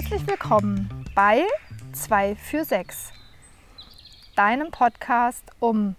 Herzlich 0.00 0.26
willkommen 0.26 0.88
bei 1.14 1.42
2 1.92 2.34
für 2.34 2.64
6, 2.64 3.12
deinem 4.34 4.70
Podcast, 4.70 5.44
um 5.60 5.94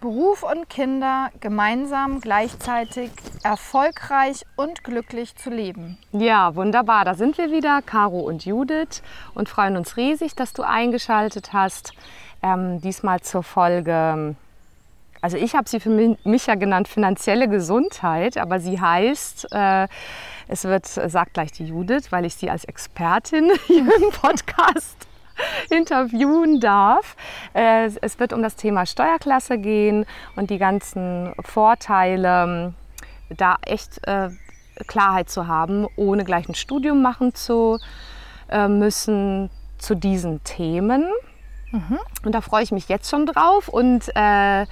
Beruf 0.00 0.42
und 0.42 0.68
Kinder 0.68 1.30
gemeinsam 1.38 2.20
gleichzeitig 2.20 3.12
erfolgreich 3.44 4.44
und 4.56 4.82
glücklich 4.82 5.36
zu 5.36 5.50
leben. 5.50 5.96
Ja, 6.10 6.56
wunderbar. 6.56 7.04
Da 7.04 7.14
sind 7.14 7.38
wir 7.38 7.52
wieder, 7.52 7.82
Caro 7.82 8.18
und 8.18 8.44
Judith, 8.44 9.00
und 9.32 9.48
freuen 9.48 9.76
uns 9.76 9.96
riesig, 9.96 10.34
dass 10.34 10.52
du 10.52 10.64
eingeschaltet 10.64 11.52
hast. 11.52 11.92
Ähm, 12.42 12.80
diesmal 12.80 13.20
zur 13.20 13.44
Folge, 13.44 14.34
also 15.20 15.36
ich 15.36 15.54
habe 15.54 15.68
sie 15.68 15.78
für 15.78 16.16
mich 16.24 16.46
ja 16.46 16.56
genannt 16.56 16.88
finanzielle 16.88 17.48
Gesundheit, 17.48 18.38
aber 18.38 18.58
sie 18.58 18.80
heißt, 18.80 19.52
äh, 19.52 19.86
es 20.48 20.64
wird, 20.64 20.86
sagt 20.86 21.34
gleich 21.34 21.52
die 21.52 21.66
Judith, 21.66 22.10
weil 22.10 22.24
ich 22.24 22.34
sie 22.34 22.50
als 22.50 22.64
Expertin 22.64 23.50
hier 23.66 23.84
im 23.84 24.10
Podcast 24.10 25.06
interviewen 25.70 26.60
darf. 26.60 27.16
Äh, 27.54 27.90
es 28.00 28.18
wird 28.18 28.32
um 28.32 28.42
das 28.42 28.56
Thema 28.56 28.86
Steuerklasse 28.86 29.58
gehen 29.58 30.06
und 30.34 30.50
die 30.50 30.58
ganzen 30.58 31.34
Vorteile, 31.40 32.74
da 33.28 33.56
echt 33.62 34.06
äh, 34.06 34.30
Klarheit 34.86 35.28
zu 35.28 35.46
haben, 35.46 35.86
ohne 35.96 36.24
gleich 36.24 36.48
ein 36.48 36.54
Studium 36.54 37.02
machen 37.02 37.34
zu 37.34 37.78
äh, 38.48 38.68
müssen 38.68 39.50
zu 39.78 39.94
diesen 39.94 40.42
Themen. 40.44 41.08
Mhm. 41.72 41.98
Und 42.24 42.34
da 42.34 42.40
freue 42.40 42.62
ich 42.62 42.72
mich 42.72 42.88
jetzt 42.88 43.10
schon 43.10 43.26
drauf. 43.26 43.68
Und 43.68 44.10
äh, 44.14 44.66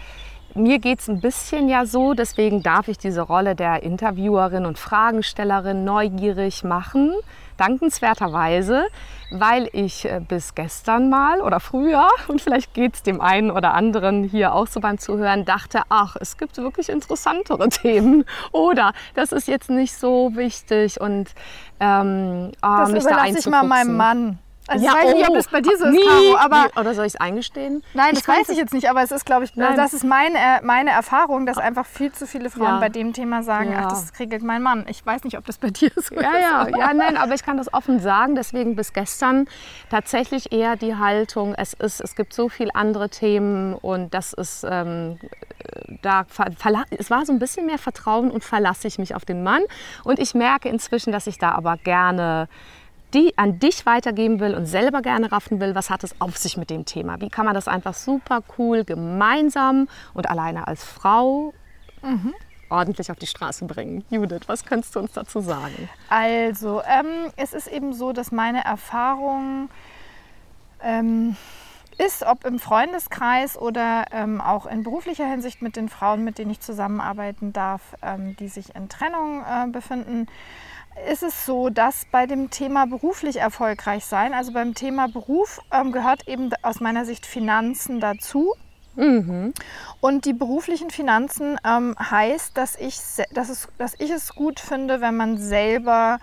mir 0.54 0.78
geht 0.78 1.00
es 1.00 1.08
ein 1.08 1.20
bisschen 1.20 1.68
ja 1.68 1.86
so, 1.86 2.14
deswegen 2.14 2.62
darf 2.62 2.88
ich 2.88 2.98
diese 2.98 3.22
Rolle 3.22 3.54
der 3.54 3.82
Interviewerin 3.82 4.66
und 4.66 4.78
Fragenstellerin 4.78 5.84
neugierig 5.84 6.64
machen, 6.64 7.12
dankenswerterweise, 7.56 8.86
weil 9.30 9.68
ich 9.72 10.04
äh, 10.04 10.20
bis 10.26 10.54
gestern 10.54 11.08
mal 11.08 11.40
oder 11.40 11.60
früher, 11.60 12.08
und 12.28 12.40
vielleicht 12.40 12.74
geht 12.74 12.94
es 12.94 13.02
dem 13.02 13.20
einen 13.20 13.50
oder 13.50 13.74
anderen 13.74 14.24
hier 14.24 14.54
auch 14.54 14.66
so 14.66 14.80
beim 14.80 14.98
Zuhören, 14.98 15.44
dachte, 15.44 15.82
ach, 15.88 16.16
es 16.20 16.36
gibt 16.36 16.56
wirklich 16.56 16.88
interessantere 16.88 17.68
Themen 17.70 18.24
oder 18.52 18.92
das 19.14 19.32
ist 19.32 19.48
jetzt 19.48 19.70
nicht 19.70 19.94
so 19.94 20.32
wichtig 20.34 21.00
und 21.00 21.30
ähm, 21.80 22.52
oh, 22.62 22.76
das 22.78 22.92
mich 22.92 23.02
überlasse 23.02 23.32
da 23.32 23.38
ich 23.38 23.46
mal 23.46 23.64
meinem 23.64 23.96
Mann. 23.96 24.38
Also 24.66 24.84
ja, 24.84 24.92
ich 24.92 24.96
weiß 24.96 25.12
oh, 25.12 25.16
nicht, 25.18 25.28
ob 25.28 25.34
das 25.34 25.48
bei 25.48 25.60
dir 25.60 25.76
so 25.76 25.84
ist, 25.84 25.92
nie, 25.92 26.06
Caro, 26.06 26.36
aber... 26.38 26.64
Nie. 26.64 26.80
Oder 26.80 26.94
soll 26.94 27.04
ich 27.04 27.14
es 27.14 27.20
eingestehen? 27.20 27.82
Nein, 27.92 28.10
das 28.12 28.20
ich 28.20 28.28
weiß 28.28 28.48
ich 28.48 28.56
jetzt 28.56 28.72
nicht, 28.72 28.88
aber 28.88 29.02
es 29.02 29.10
ist, 29.10 29.26
glaube 29.26 29.44
ich, 29.44 29.54
nein. 29.56 29.76
das 29.76 29.92
ist 29.92 30.04
meine, 30.04 30.38
meine 30.62 30.90
Erfahrung, 30.90 31.44
dass 31.44 31.58
einfach 31.58 31.84
viel 31.84 32.12
zu 32.12 32.26
viele 32.26 32.48
Frauen 32.48 32.66
ja. 32.66 32.80
bei 32.80 32.88
dem 32.88 33.12
Thema 33.12 33.42
sagen, 33.42 33.72
ja. 33.72 33.84
ach, 33.84 33.88
das 33.90 34.18
regelt 34.18 34.42
mein 34.42 34.62
Mann. 34.62 34.86
Ich 34.88 35.04
weiß 35.04 35.24
nicht, 35.24 35.36
ob 35.36 35.44
das 35.44 35.58
bei 35.58 35.68
dir 35.68 35.90
so 35.96 36.14
ja, 36.14 36.62
ist. 36.62 36.70
Ja, 36.70 36.78
ja, 36.78 36.94
nein, 36.94 37.16
aber 37.16 37.34
ich 37.34 37.42
kann 37.42 37.58
das 37.58 37.72
offen 37.74 38.00
sagen, 38.00 38.34
deswegen 38.34 38.74
bis 38.74 38.92
gestern 38.92 39.46
tatsächlich 39.90 40.52
eher 40.52 40.76
die 40.76 40.96
Haltung, 40.96 41.54
es, 41.54 41.74
ist, 41.74 42.00
es 42.00 42.14
gibt 42.14 42.32
so 42.32 42.48
viele 42.48 42.74
andere 42.74 43.10
Themen 43.10 43.74
und 43.74 44.14
das 44.14 44.32
ist, 44.32 44.64
ähm, 44.68 45.18
da, 46.02 46.26
es 46.90 47.10
war 47.10 47.26
so 47.26 47.32
ein 47.32 47.38
bisschen 47.38 47.66
mehr 47.66 47.78
Vertrauen 47.78 48.30
und 48.30 48.44
verlasse 48.44 48.88
ich 48.88 48.98
mich 48.98 49.14
auf 49.14 49.24
den 49.24 49.42
Mann 49.42 49.62
und 50.04 50.18
ich 50.18 50.34
merke 50.34 50.68
inzwischen, 50.68 51.12
dass 51.12 51.26
ich 51.26 51.38
da 51.38 51.52
aber 51.52 51.76
gerne 51.76 52.48
die 53.14 53.38
an 53.38 53.58
dich 53.58 53.86
weitergeben 53.86 54.40
will 54.40 54.54
und 54.54 54.66
selber 54.66 55.00
gerne 55.00 55.30
raffen 55.30 55.60
will, 55.60 55.74
was 55.74 55.88
hat 55.88 56.04
es 56.04 56.20
auf 56.20 56.36
sich 56.36 56.56
mit 56.56 56.68
dem 56.68 56.84
Thema? 56.84 57.20
Wie 57.20 57.28
kann 57.28 57.46
man 57.46 57.54
das 57.54 57.68
einfach 57.68 57.94
super 57.94 58.42
cool 58.58 58.84
gemeinsam 58.84 59.88
und 60.12 60.28
alleine 60.28 60.66
als 60.66 60.84
Frau 60.84 61.54
mhm. 62.02 62.34
ordentlich 62.68 63.10
auf 63.10 63.18
die 63.18 63.26
Straße 63.26 63.64
bringen? 63.66 64.04
Judith, 64.10 64.42
was 64.48 64.64
könntest 64.64 64.96
du 64.96 65.00
uns 65.00 65.12
dazu 65.12 65.40
sagen? 65.40 65.88
Also, 66.08 66.82
ähm, 66.82 67.32
es 67.36 67.54
ist 67.54 67.68
eben 67.68 67.92
so, 67.92 68.12
dass 68.12 68.32
meine 68.32 68.64
Erfahrung 68.64 69.70
ähm, 70.82 71.36
ist, 71.98 72.24
ob 72.24 72.44
im 72.44 72.58
Freundeskreis 72.58 73.56
oder 73.56 74.06
ähm, 74.10 74.40
auch 74.40 74.66
in 74.66 74.82
beruflicher 74.82 75.26
Hinsicht 75.26 75.62
mit 75.62 75.76
den 75.76 75.88
Frauen, 75.88 76.24
mit 76.24 76.38
denen 76.38 76.50
ich 76.50 76.60
zusammenarbeiten 76.60 77.52
darf, 77.52 77.82
ähm, 78.02 78.36
die 78.36 78.48
sich 78.48 78.74
in 78.74 78.88
Trennung 78.88 79.42
äh, 79.42 79.68
befinden, 79.68 80.26
ist 81.10 81.22
es 81.22 81.46
so, 81.46 81.70
dass 81.70 82.06
bei 82.10 82.26
dem 82.26 82.50
Thema 82.50 82.86
beruflich 82.86 83.36
erfolgreich 83.36 84.04
sein, 84.04 84.32
also 84.32 84.52
beim 84.52 84.74
Thema 84.74 85.08
Beruf 85.08 85.60
ähm, 85.72 85.92
gehört 85.92 86.28
eben 86.28 86.50
aus 86.62 86.80
meiner 86.80 87.04
Sicht 87.04 87.26
Finanzen 87.26 88.00
dazu. 88.00 88.54
Mhm. 88.96 89.52
Und 90.00 90.24
die 90.24 90.32
beruflichen 90.32 90.90
Finanzen 90.90 91.58
ähm, 91.66 91.96
heißt, 91.98 92.56
dass 92.56 92.76
ich, 92.76 92.98
dass, 93.32 93.48
es, 93.48 93.68
dass 93.76 93.94
ich 93.98 94.10
es 94.10 94.34
gut 94.34 94.60
finde, 94.60 95.00
wenn 95.00 95.16
man 95.16 95.36
selber 95.38 96.18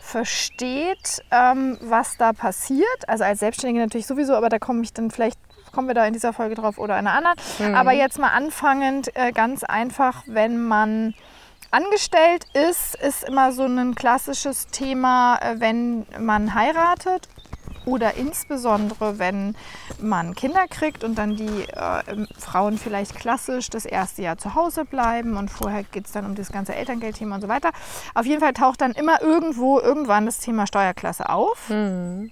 versteht, 0.00 1.22
ähm, 1.30 1.78
was 1.80 2.16
da 2.16 2.32
passiert. 2.32 3.08
Also 3.08 3.24
als 3.24 3.40
Selbstständige 3.40 3.80
natürlich 3.80 4.06
sowieso, 4.06 4.34
aber 4.34 4.48
da 4.48 4.58
komme 4.58 4.82
ich 4.82 4.92
dann 4.92 5.10
vielleicht 5.10 5.38
kommen 5.72 5.88
wir 5.88 5.94
da 5.94 6.06
in 6.06 6.12
dieser 6.12 6.32
Folge 6.32 6.54
drauf 6.54 6.78
oder 6.78 6.98
in 6.98 7.06
einer 7.06 7.16
anderen. 7.16 7.36
Mhm. 7.58 7.74
Aber 7.74 7.92
jetzt 7.92 8.18
mal 8.18 8.28
anfangend 8.28 9.14
äh, 9.16 9.32
ganz 9.32 9.64
einfach, 9.64 10.22
wenn 10.26 10.62
man 10.62 11.14
angestellt 11.70 12.46
ist, 12.54 12.94
ist 12.96 13.24
immer 13.24 13.52
so 13.52 13.64
ein 13.64 13.94
klassisches 13.94 14.66
Thema, 14.68 15.38
äh, 15.38 15.60
wenn 15.60 16.06
man 16.18 16.54
heiratet 16.54 17.28
oder 17.86 18.14
insbesondere 18.14 19.18
wenn 19.18 19.56
man 20.00 20.34
Kinder 20.34 20.66
kriegt 20.68 21.04
und 21.04 21.16
dann 21.16 21.36
die 21.36 21.68
äh, 21.68 22.26
Frauen 22.38 22.78
vielleicht 22.78 23.14
klassisch 23.14 23.68
das 23.70 23.84
erste 23.84 24.22
Jahr 24.22 24.38
zu 24.38 24.54
Hause 24.54 24.84
bleiben 24.84 25.36
und 25.36 25.50
vorher 25.50 25.84
geht 25.84 26.06
es 26.06 26.12
dann 26.12 26.24
um 26.26 26.34
das 26.34 26.50
ganze 26.50 26.74
Elterngeldthema 26.74 27.36
und 27.36 27.42
so 27.42 27.48
weiter. 27.48 27.70
Auf 28.14 28.26
jeden 28.26 28.40
Fall 28.40 28.54
taucht 28.54 28.80
dann 28.80 28.92
immer 28.92 29.20
irgendwo 29.22 29.80
irgendwann 29.80 30.26
das 30.26 30.38
Thema 30.38 30.66
Steuerklasse 30.66 31.28
auf. 31.28 31.68
Mhm. 31.68 32.30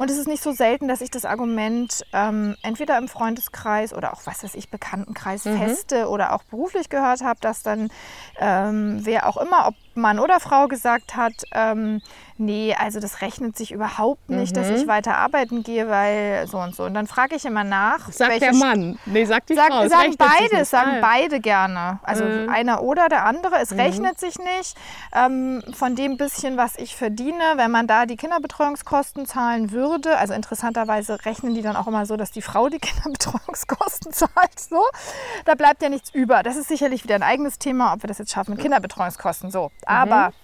Und 0.00 0.10
es 0.10 0.16
ist 0.16 0.28
nicht 0.28 0.42
so 0.42 0.52
selten, 0.52 0.88
dass 0.88 1.02
ich 1.02 1.10
das 1.10 1.26
Argument 1.26 2.06
ähm, 2.14 2.56
entweder 2.62 2.96
im 2.96 3.06
Freundeskreis 3.06 3.92
oder 3.92 4.14
auch, 4.14 4.22
was 4.24 4.42
weiß 4.42 4.54
ich, 4.54 4.70
Bekanntenkreis, 4.70 5.44
mhm. 5.44 5.58
Feste 5.58 6.08
oder 6.08 6.32
auch 6.32 6.42
beruflich 6.44 6.88
gehört 6.88 7.22
habe, 7.22 7.38
dass 7.42 7.62
dann 7.62 7.90
ähm, 8.38 9.00
wer 9.02 9.28
auch 9.28 9.36
immer, 9.36 9.66
ob 9.68 9.74
Mann 9.94 10.18
oder 10.18 10.40
Frau 10.40 10.68
gesagt 10.68 11.16
hat, 11.16 11.32
ähm, 11.52 12.00
nee, 12.40 12.74
also 12.78 13.00
das 13.00 13.20
rechnet 13.20 13.56
sich 13.56 13.72
überhaupt 13.72 14.30
nicht, 14.30 14.56
mhm. 14.56 14.60
dass 14.60 14.70
ich 14.70 14.86
weiter 14.86 15.16
arbeiten 15.16 15.62
gehe, 15.62 15.88
weil 15.88 16.46
so 16.46 16.58
und 16.58 16.74
so. 16.74 16.84
Und 16.84 16.94
dann 16.94 17.06
frage 17.06 17.36
ich 17.36 17.44
immer 17.44 17.64
nach. 17.64 18.10
Sagt 18.10 18.40
der 18.40 18.54
Mann. 18.54 18.98
Nee, 19.06 19.24
sagt 19.24 19.50
die 19.50 19.54
sag, 19.54 19.68
Frau. 19.68 19.86
Sagen 19.88 20.16
beide, 20.16 20.64
sagen 20.64 20.92
ah. 20.96 21.00
beide 21.00 21.40
gerne. 21.40 22.00
Also 22.02 22.24
mhm. 22.24 22.48
einer 22.48 22.82
oder 22.82 23.08
der 23.08 23.26
andere. 23.26 23.56
Es 23.60 23.70
mhm. 23.72 23.80
rechnet 23.80 24.18
sich 24.18 24.38
nicht. 24.38 24.76
Ähm, 25.14 25.62
von 25.72 25.94
dem 25.94 26.16
bisschen, 26.16 26.56
was 26.56 26.76
ich 26.76 26.96
verdiene, 26.96 27.42
wenn 27.56 27.70
man 27.70 27.86
da 27.86 28.06
die 28.06 28.16
Kinderbetreuungskosten 28.16 29.26
zahlen 29.26 29.70
würde, 29.70 30.16
also 30.16 30.34
interessanterweise 30.34 31.24
rechnen 31.24 31.54
die 31.54 31.62
dann 31.62 31.76
auch 31.76 31.86
immer 31.86 32.06
so, 32.06 32.16
dass 32.16 32.30
die 32.30 32.42
Frau 32.42 32.68
die 32.68 32.78
Kinderbetreuungskosten 32.80 34.12
zahlt. 34.12 34.58
So. 34.58 34.84
Da 35.44 35.54
bleibt 35.54 35.82
ja 35.82 35.88
nichts 35.88 36.10
über. 36.14 36.42
Das 36.42 36.56
ist 36.56 36.68
sicherlich 36.68 37.04
wieder 37.04 37.16
ein 37.16 37.22
eigenes 37.22 37.58
Thema, 37.58 37.92
ob 37.92 38.02
wir 38.02 38.08
das 38.08 38.18
jetzt 38.18 38.32
schaffen 38.32 38.52
mit 38.52 38.60
Kinderbetreuungskosten. 38.60 39.50
So. 39.50 39.70
Aber 39.86 40.28
mhm. 40.28 40.34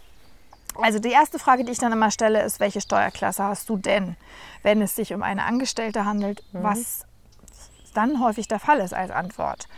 Also 0.83 0.99
die 0.99 1.11
erste 1.11 1.39
Frage, 1.39 1.65
die 1.65 1.73
ich 1.73 1.79
dann 1.79 1.93
immer 1.93 2.11
stelle, 2.11 2.43
ist, 2.43 2.61
welche 2.61 2.81
Steuerklasse 2.81 3.43
hast 3.43 3.69
du 3.69 3.77
denn, 3.77 4.17
wenn 4.63 4.83
es 4.83 4.95
sich 4.95 5.15
um 5.15 5.23
eine 5.23 5.45
Angestellte 5.45 6.05
handelt, 6.05 6.43
mhm. 6.53 6.63
was 6.63 7.07
dann 7.95 8.21
häufig 8.23 8.47
der 8.49 8.61
Fall 8.61 8.81
ist 8.81 8.93
als 8.93 9.11
Antwort. 9.11 9.69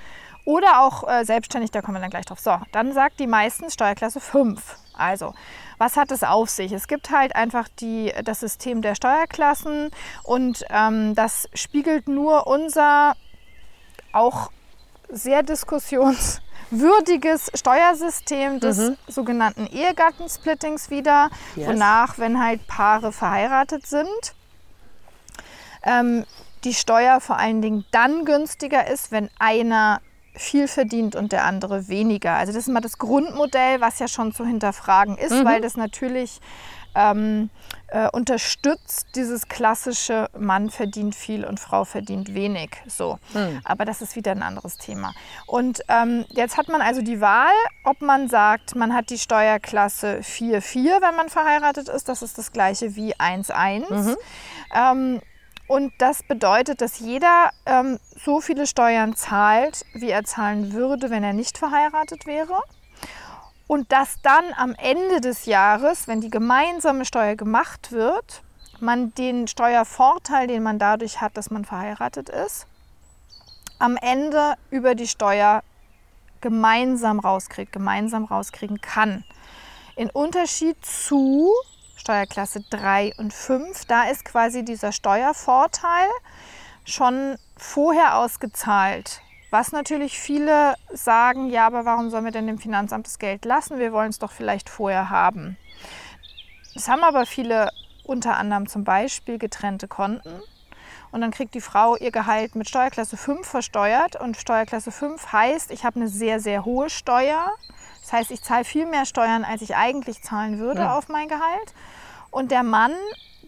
Oder 0.44 0.80
auch 0.80 1.06
äh, 1.06 1.24
selbstständig, 1.24 1.70
da 1.70 1.82
kommen 1.82 1.98
wir 1.98 2.00
dann 2.00 2.10
gleich 2.10 2.24
drauf. 2.24 2.40
So, 2.40 2.58
dann 2.72 2.92
sagt 2.92 3.20
die 3.20 3.26
meisten 3.26 3.70
Steuerklasse 3.70 4.18
5. 4.18 4.78
Also, 4.94 5.34
was 5.76 5.96
hat 5.96 6.10
es 6.10 6.24
auf 6.24 6.48
sich? 6.48 6.72
Es 6.72 6.88
gibt 6.88 7.10
halt 7.10 7.36
einfach 7.36 7.68
die, 7.68 8.12
das 8.24 8.40
System 8.40 8.82
der 8.82 8.94
Steuerklassen 8.94 9.90
und 10.24 10.64
ähm, 10.70 11.14
das 11.14 11.48
spiegelt 11.54 12.08
nur 12.08 12.46
unser 12.46 13.14
auch 14.12 14.50
sehr 15.10 15.42
diskussions 15.42 16.40
würdiges 16.70 17.50
Steuersystem 17.54 18.60
des 18.60 18.78
mhm. 18.78 18.96
sogenannten 19.06 19.66
Ehegattensplittings 19.66 20.90
wieder, 20.90 21.30
yes. 21.56 21.68
wonach, 21.68 22.18
wenn 22.18 22.42
halt 22.42 22.66
Paare 22.66 23.12
verheiratet 23.12 23.86
sind, 23.86 24.34
ähm, 25.84 26.24
die 26.64 26.74
Steuer 26.74 27.20
vor 27.20 27.38
allen 27.38 27.62
Dingen 27.62 27.84
dann 27.90 28.24
günstiger 28.24 28.86
ist, 28.88 29.12
wenn 29.12 29.30
einer 29.38 30.00
viel 30.34 30.68
verdient 30.68 31.16
und 31.16 31.32
der 31.32 31.44
andere 31.44 31.88
weniger. 31.88 32.34
Also 32.34 32.52
das 32.52 32.68
ist 32.68 32.72
mal 32.72 32.80
das 32.80 32.98
Grundmodell, 32.98 33.80
was 33.80 33.98
ja 33.98 34.08
schon 34.08 34.32
zu 34.32 34.44
hinterfragen 34.44 35.16
ist, 35.16 35.32
mhm. 35.32 35.44
weil 35.44 35.60
das 35.60 35.76
natürlich 35.76 36.40
ähm, 36.94 37.50
äh, 37.88 38.08
unterstützt 38.10 39.08
dieses 39.14 39.48
klassische 39.48 40.28
Mann 40.38 40.70
verdient 40.70 41.14
viel 41.14 41.44
und 41.44 41.58
Frau 41.58 41.84
verdient 41.84 42.34
wenig. 42.34 42.70
So. 42.86 43.18
Hm. 43.32 43.60
Aber 43.64 43.84
das 43.84 44.02
ist 44.02 44.16
wieder 44.16 44.32
ein 44.32 44.42
anderes 44.42 44.76
Thema. 44.76 45.14
Und 45.46 45.82
ähm, 45.88 46.24
jetzt 46.28 46.56
hat 46.56 46.68
man 46.68 46.82
also 46.82 47.02
die 47.02 47.20
Wahl, 47.20 47.54
ob 47.84 48.00
man 48.02 48.28
sagt, 48.28 48.74
man 48.74 48.94
hat 48.94 49.10
die 49.10 49.18
Steuerklasse 49.18 50.20
4-4, 50.20 51.00
wenn 51.00 51.16
man 51.16 51.28
verheiratet 51.28 51.88
ist. 51.88 52.08
Das 52.08 52.22
ist 52.22 52.36
das 52.38 52.52
gleiche 52.52 52.94
wie 52.94 53.14
1-1. 53.14 53.92
Mhm. 53.92 54.16
Ähm, 54.74 55.20
und 55.66 55.92
das 55.98 56.22
bedeutet, 56.22 56.80
dass 56.80 56.98
jeder 56.98 57.50
ähm, 57.66 57.98
so 58.16 58.40
viele 58.40 58.66
Steuern 58.66 59.14
zahlt, 59.14 59.84
wie 59.92 60.10
er 60.10 60.24
zahlen 60.24 60.72
würde, 60.72 61.10
wenn 61.10 61.22
er 61.22 61.34
nicht 61.34 61.58
verheiratet 61.58 62.26
wäre 62.26 62.62
und 63.68 63.92
dass 63.92 64.20
dann 64.22 64.52
am 64.56 64.74
Ende 64.74 65.20
des 65.20 65.46
Jahres, 65.46 66.08
wenn 66.08 66.20
die 66.20 66.30
gemeinsame 66.30 67.04
Steuer 67.04 67.36
gemacht 67.36 67.92
wird, 67.92 68.42
man 68.80 69.14
den 69.14 69.46
Steuervorteil, 69.46 70.48
den 70.48 70.62
man 70.62 70.78
dadurch 70.78 71.20
hat, 71.20 71.36
dass 71.36 71.50
man 71.50 71.64
verheiratet 71.64 72.30
ist, 72.30 72.66
am 73.78 73.96
Ende 73.96 74.54
über 74.70 74.94
die 74.94 75.06
Steuer 75.06 75.62
gemeinsam 76.40 77.20
rauskriegt, 77.20 77.72
gemeinsam 77.72 78.24
rauskriegen 78.24 78.80
kann. 78.80 79.24
In 79.96 80.08
Unterschied 80.10 80.76
zu 80.84 81.52
Steuerklasse 81.96 82.64
3 82.70 83.14
und 83.18 83.34
5, 83.34 83.84
da 83.84 84.04
ist 84.04 84.24
quasi 84.24 84.64
dieser 84.64 84.92
Steuervorteil 84.92 86.08
schon 86.84 87.36
vorher 87.56 88.16
ausgezahlt. 88.16 89.20
Was 89.50 89.72
natürlich 89.72 90.18
viele 90.18 90.74
sagen, 90.92 91.48
ja, 91.48 91.66
aber 91.66 91.84
warum 91.84 92.10
sollen 92.10 92.24
wir 92.24 92.32
denn 92.32 92.46
dem 92.46 92.58
Finanzamt 92.58 93.06
das 93.06 93.18
Geld 93.18 93.44
lassen? 93.44 93.78
Wir 93.78 93.92
wollen 93.92 94.10
es 94.10 94.18
doch 94.18 94.32
vielleicht 94.32 94.68
vorher 94.68 95.08
haben. 95.08 95.56
Es 96.74 96.88
haben 96.88 97.02
aber 97.02 97.24
viele 97.24 97.70
unter 98.04 98.36
anderem 98.36 98.68
zum 98.68 98.84
Beispiel 98.84 99.38
getrennte 99.38 99.88
Konten. 99.88 100.42
Und 101.10 101.22
dann 101.22 101.30
kriegt 101.30 101.54
die 101.54 101.60
Frau 101.60 101.96
ihr 101.96 102.10
Gehalt 102.10 102.54
mit 102.54 102.68
Steuerklasse 102.68 103.16
5 103.16 103.46
versteuert. 103.46 104.16
Und 104.16 104.36
Steuerklasse 104.36 104.90
5 104.90 105.32
heißt, 105.32 105.70
ich 105.70 105.84
habe 105.84 105.96
eine 105.96 106.08
sehr, 106.08 106.40
sehr 106.40 106.64
hohe 106.64 106.90
Steuer. 106.90 107.50
Das 108.02 108.12
heißt, 108.12 108.30
ich 108.30 108.42
zahle 108.42 108.64
viel 108.64 108.86
mehr 108.86 109.06
Steuern, 109.06 109.44
als 109.44 109.62
ich 109.62 109.76
eigentlich 109.76 110.22
zahlen 110.22 110.58
würde 110.58 110.82
ja. 110.82 110.96
auf 110.96 111.08
mein 111.08 111.28
Gehalt. 111.28 111.74
Und 112.30 112.50
der 112.50 112.62
Mann, 112.62 112.92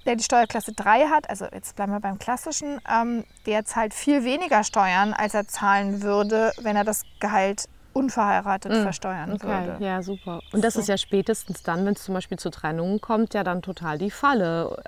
der 0.06 0.16
die 0.16 0.24
Steuerklasse 0.24 0.72
3 0.72 1.08
hat, 1.08 1.28
also 1.28 1.46
jetzt 1.52 1.76
bleiben 1.76 1.92
wir 1.92 2.00
beim 2.00 2.18
klassischen, 2.18 2.80
ähm, 2.90 3.24
der 3.46 3.64
zahlt 3.64 3.94
viel 3.94 4.24
weniger 4.24 4.64
Steuern, 4.64 5.12
als 5.12 5.34
er 5.34 5.46
zahlen 5.46 6.02
würde, 6.02 6.52
wenn 6.62 6.76
er 6.76 6.84
das 6.84 7.02
Gehalt 7.20 7.68
unverheiratet 7.92 8.72
mhm. 8.72 8.82
versteuern 8.82 9.32
okay. 9.32 9.46
würde. 9.46 9.84
Ja, 9.84 10.02
super. 10.02 10.40
Und 10.52 10.62
das 10.64 10.74
so. 10.74 10.80
ist 10.80 10.88
ja 10.88 10.96
spätestens 10.96 11.62
dann, 11.62 11.84
wenn 11.86 11.94
es 11.94 12.02
zum 12.02 12.14
Beispiel 12.14 12.38
zu 12.38 12.50
Trennungen 12.50 13.00
kommt, 13.00 13.34
ja 13.34 13.42
dann 13.42 13.62
total 13.62 13.98
die 13.98 14.10
Falle. 14.10 14.82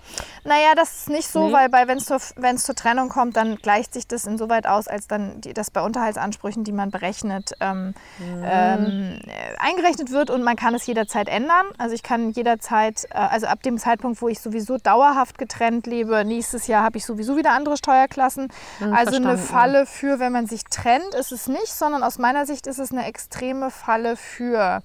Naja, 0.44 0.74
das 0.76 1.00
ist 1.00 1.10
nicht 1.10 1.28
so, 1.28 1.48
nee. 1.48 1.52
weil, 1.52 1.88
wenn 1.88 1.98
es 1.98 2.04
zur, 2.04 2.18
zur 2.18 2.74
Trennung 2.74 3.08
kommt, 3.08 3.36
dann 3.36 3.56
gleicht 3.56 3.92
sich 3.92 4.06
das 4.06 4.24
insoweit 4.26 4.66
aus, 4.66 4.88
als 4.88 5.08
dann 5.08 5.40
die, 5.40 5.52
das 5.52 5.70
bei 5.70 5.82
Unterhaltsansprüchen, 5.82 6.64
die 6.64 6.72
man 6.72 6.90
berechnet, 6.90 7.52
ähm, 7.60 7.94
mhm. 8.18 8.44
ähm, 8.44 9.20
eingerechnet 9.58 10.10
wird 10.10 10.30
und 10.30 10.42
man 10.42 10.56
kann 10.56 10.74
es 10.74 10.86
jederzeit 10.86 11.28
ändern. 11.28 11.66
Also 11.78 11.94
ich 11.94 12.02
kann 12.02 12.30
jederzeit, 12.30 13.06
äh, 13.10 13.16
also 13.16 13.46
ab 13.46 13.62
dem 13.62 13.78
Zeitpunkt, 13.78 14.22
wo 14.22 14.28
ich 14.28 14.40
sowieso 14.40 14.78
dauerhaft 14.78 15.38
getrennt 15.38 15.86
lebe, 15.86 16.24
nächstes 16.24 16.68
Jahr 16.68 16.84
habe 16.84 16.98
ich 16.98 17.04
sowieso 17.04 17.36
wieder 17.36 17.52
andere 17.52 17.76
Steuerklassen. 17.76 18.48
Mhm, 18.80 18.92
also 18.92 19.16
eine 19.16 19.38
Falle 19.38 19.86
für, 19.86 20.20
wenn 20.20 20.32
man 20.32 20.46
sich 20.46 20.64
trennt, 20.64 21.14
ist 21.18 21.32
es 21.32 21.48
nicht, 21.48 21.72
sondern 21.72 22.02
aus 22.02 22.18
meiner 22.18 22.46
Sicht 22.46 22.66
ist 22.66 22.78
es 22.78 22.91
eine 22.92 23.06
extreme 23.06 23.70
Falle 23.70 24.16
für 24.16 24.82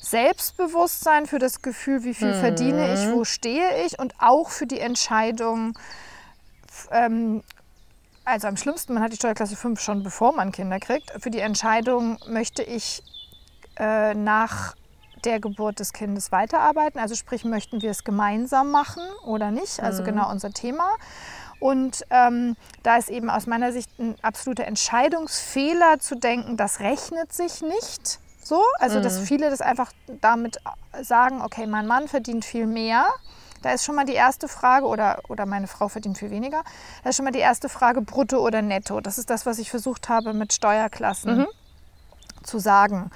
Selbstbewusstsein, 0.00 1.26
für 1.26 1.38
das 1.38 1.62
Gefühl, 1.62 2.04
wie 2.04 2.14
viel 2.14 2.34
mhm. 2.34 2.40
verdiene 2.40 2.94
ich, 2.94 3.12
wo 3.12 3.24
stehe 3.24 3.84
ich 3.84 3.98
und 3.98 4.14
auch 4.18 4.50
für 4.50 4.66
die 4.66 4.78
Entscheidung, 4.78 5.76
ähm, 6.90 7.42
also 8.24 8.48
am 8.48 8.56
schlimmsten, 8.56 8.94
man 8.94 9.02
hat 9.02 9.12
die 9.12 9.16
Steuerklasse 9.16 9.56
5 9.56 9.80
schon 9.80 10.02
bevor 10.02 10.32
man 10.32 10.52
Kinder 10.52 10.78
kriegt, 10.78 11.10
für 11.18 11.30
die 11.30 11.40
Entscheidung, 11.40 12.18
möchte 12.28 12.62
ich 12.62 13.02
äh, 13.78 14.14
nach 14.14 14.74
der 15.24 15.40
Geburt 15.40 15.80
des 15.80 15.92
Kindes 15.92 16.30
weiterarbeiten, 16.30 17.00
also 17.00 17.14
sprich, 17.14 17.44
möchten 17.44 17.82
wir 17.82 17.90
es 17.90 18.04
gemeinsam 18.04 18.70
machen 18.70 19.02
oder 19.24 19.50
nicht, 19.50 19.80
also 19.80 20.02
mhm. 20.02 20.06
genau 20.06 20.30
unser 20.30 20.50
Thema. 20.50 20.88
Und 21.58 22.04
ähm, 22.10 22.56
da 22.82 22.96
ist 22.96 23.08
eben 23.08 23.30
aus 23.30 23.46
meiner 23.46 23.72
Sicht 23.72 23.90
ein 23.98 24.16
absoluter 24.22 24.64
Entscheidungsfehler 24.64 25.98
zu 25.98 26.16
denken, 26.16 26.56
das 26.56 26.80
rechnet 26.80 27.32
sich 27.32 27.62
nicht. 27.62 28.20
So, 28.42 28.62
also 28.78 28.98
mhm. 28.98 29.02
dass 29.02 29.18
viele 29.18 29.50
das 29.50 29.60
einfach 29.60 29.90
damit 30.20 30.58
sagen, 31.02 31.42
okay, 31.42 31.66
mein 31.66 31.86
Mann 31.86 32.08
verdient 32.08 32.44
viel 32.44 32.66
mehr. 32.66 33.06
Da 33.62 33.72
ist 33.72 33.84
schon 33.84 33.96
mal 33.96 34.04
die 34.04 34.12
erste 34.12 34.46
Frage, 34.46 34.86
oder, 34.86 35.20
oder 35.28 35.46
meine 35.46 35.66
Frau 35.66 35.88
verdient 35.88 36.18
viel 36.18 36.30
weniger. 36.30 36.62
Da 37.02 37.10
ist 37.10 37.16
schon 37.16 37.24
mal 37.24 37.32
die 37.32 37.40
erste 37.40 37.68
Frage, 37.68 38.02
brutto 38.02 38.38
oder 38.38 38.62
netto. 38.62 39.00
Das 39.00 39.18
ist 39.18 39.30
das, 39.30 39.46
was 39.46 39.58
ich 39.58 39.70
versucht 39.70 40.08
habe 40.08 40.34
mit 40.34 40.52
Steuerklassen 40.52 41.38
mhm. 41.38 41.46
zu 42.44 42.58
sagen. 42.58 43.10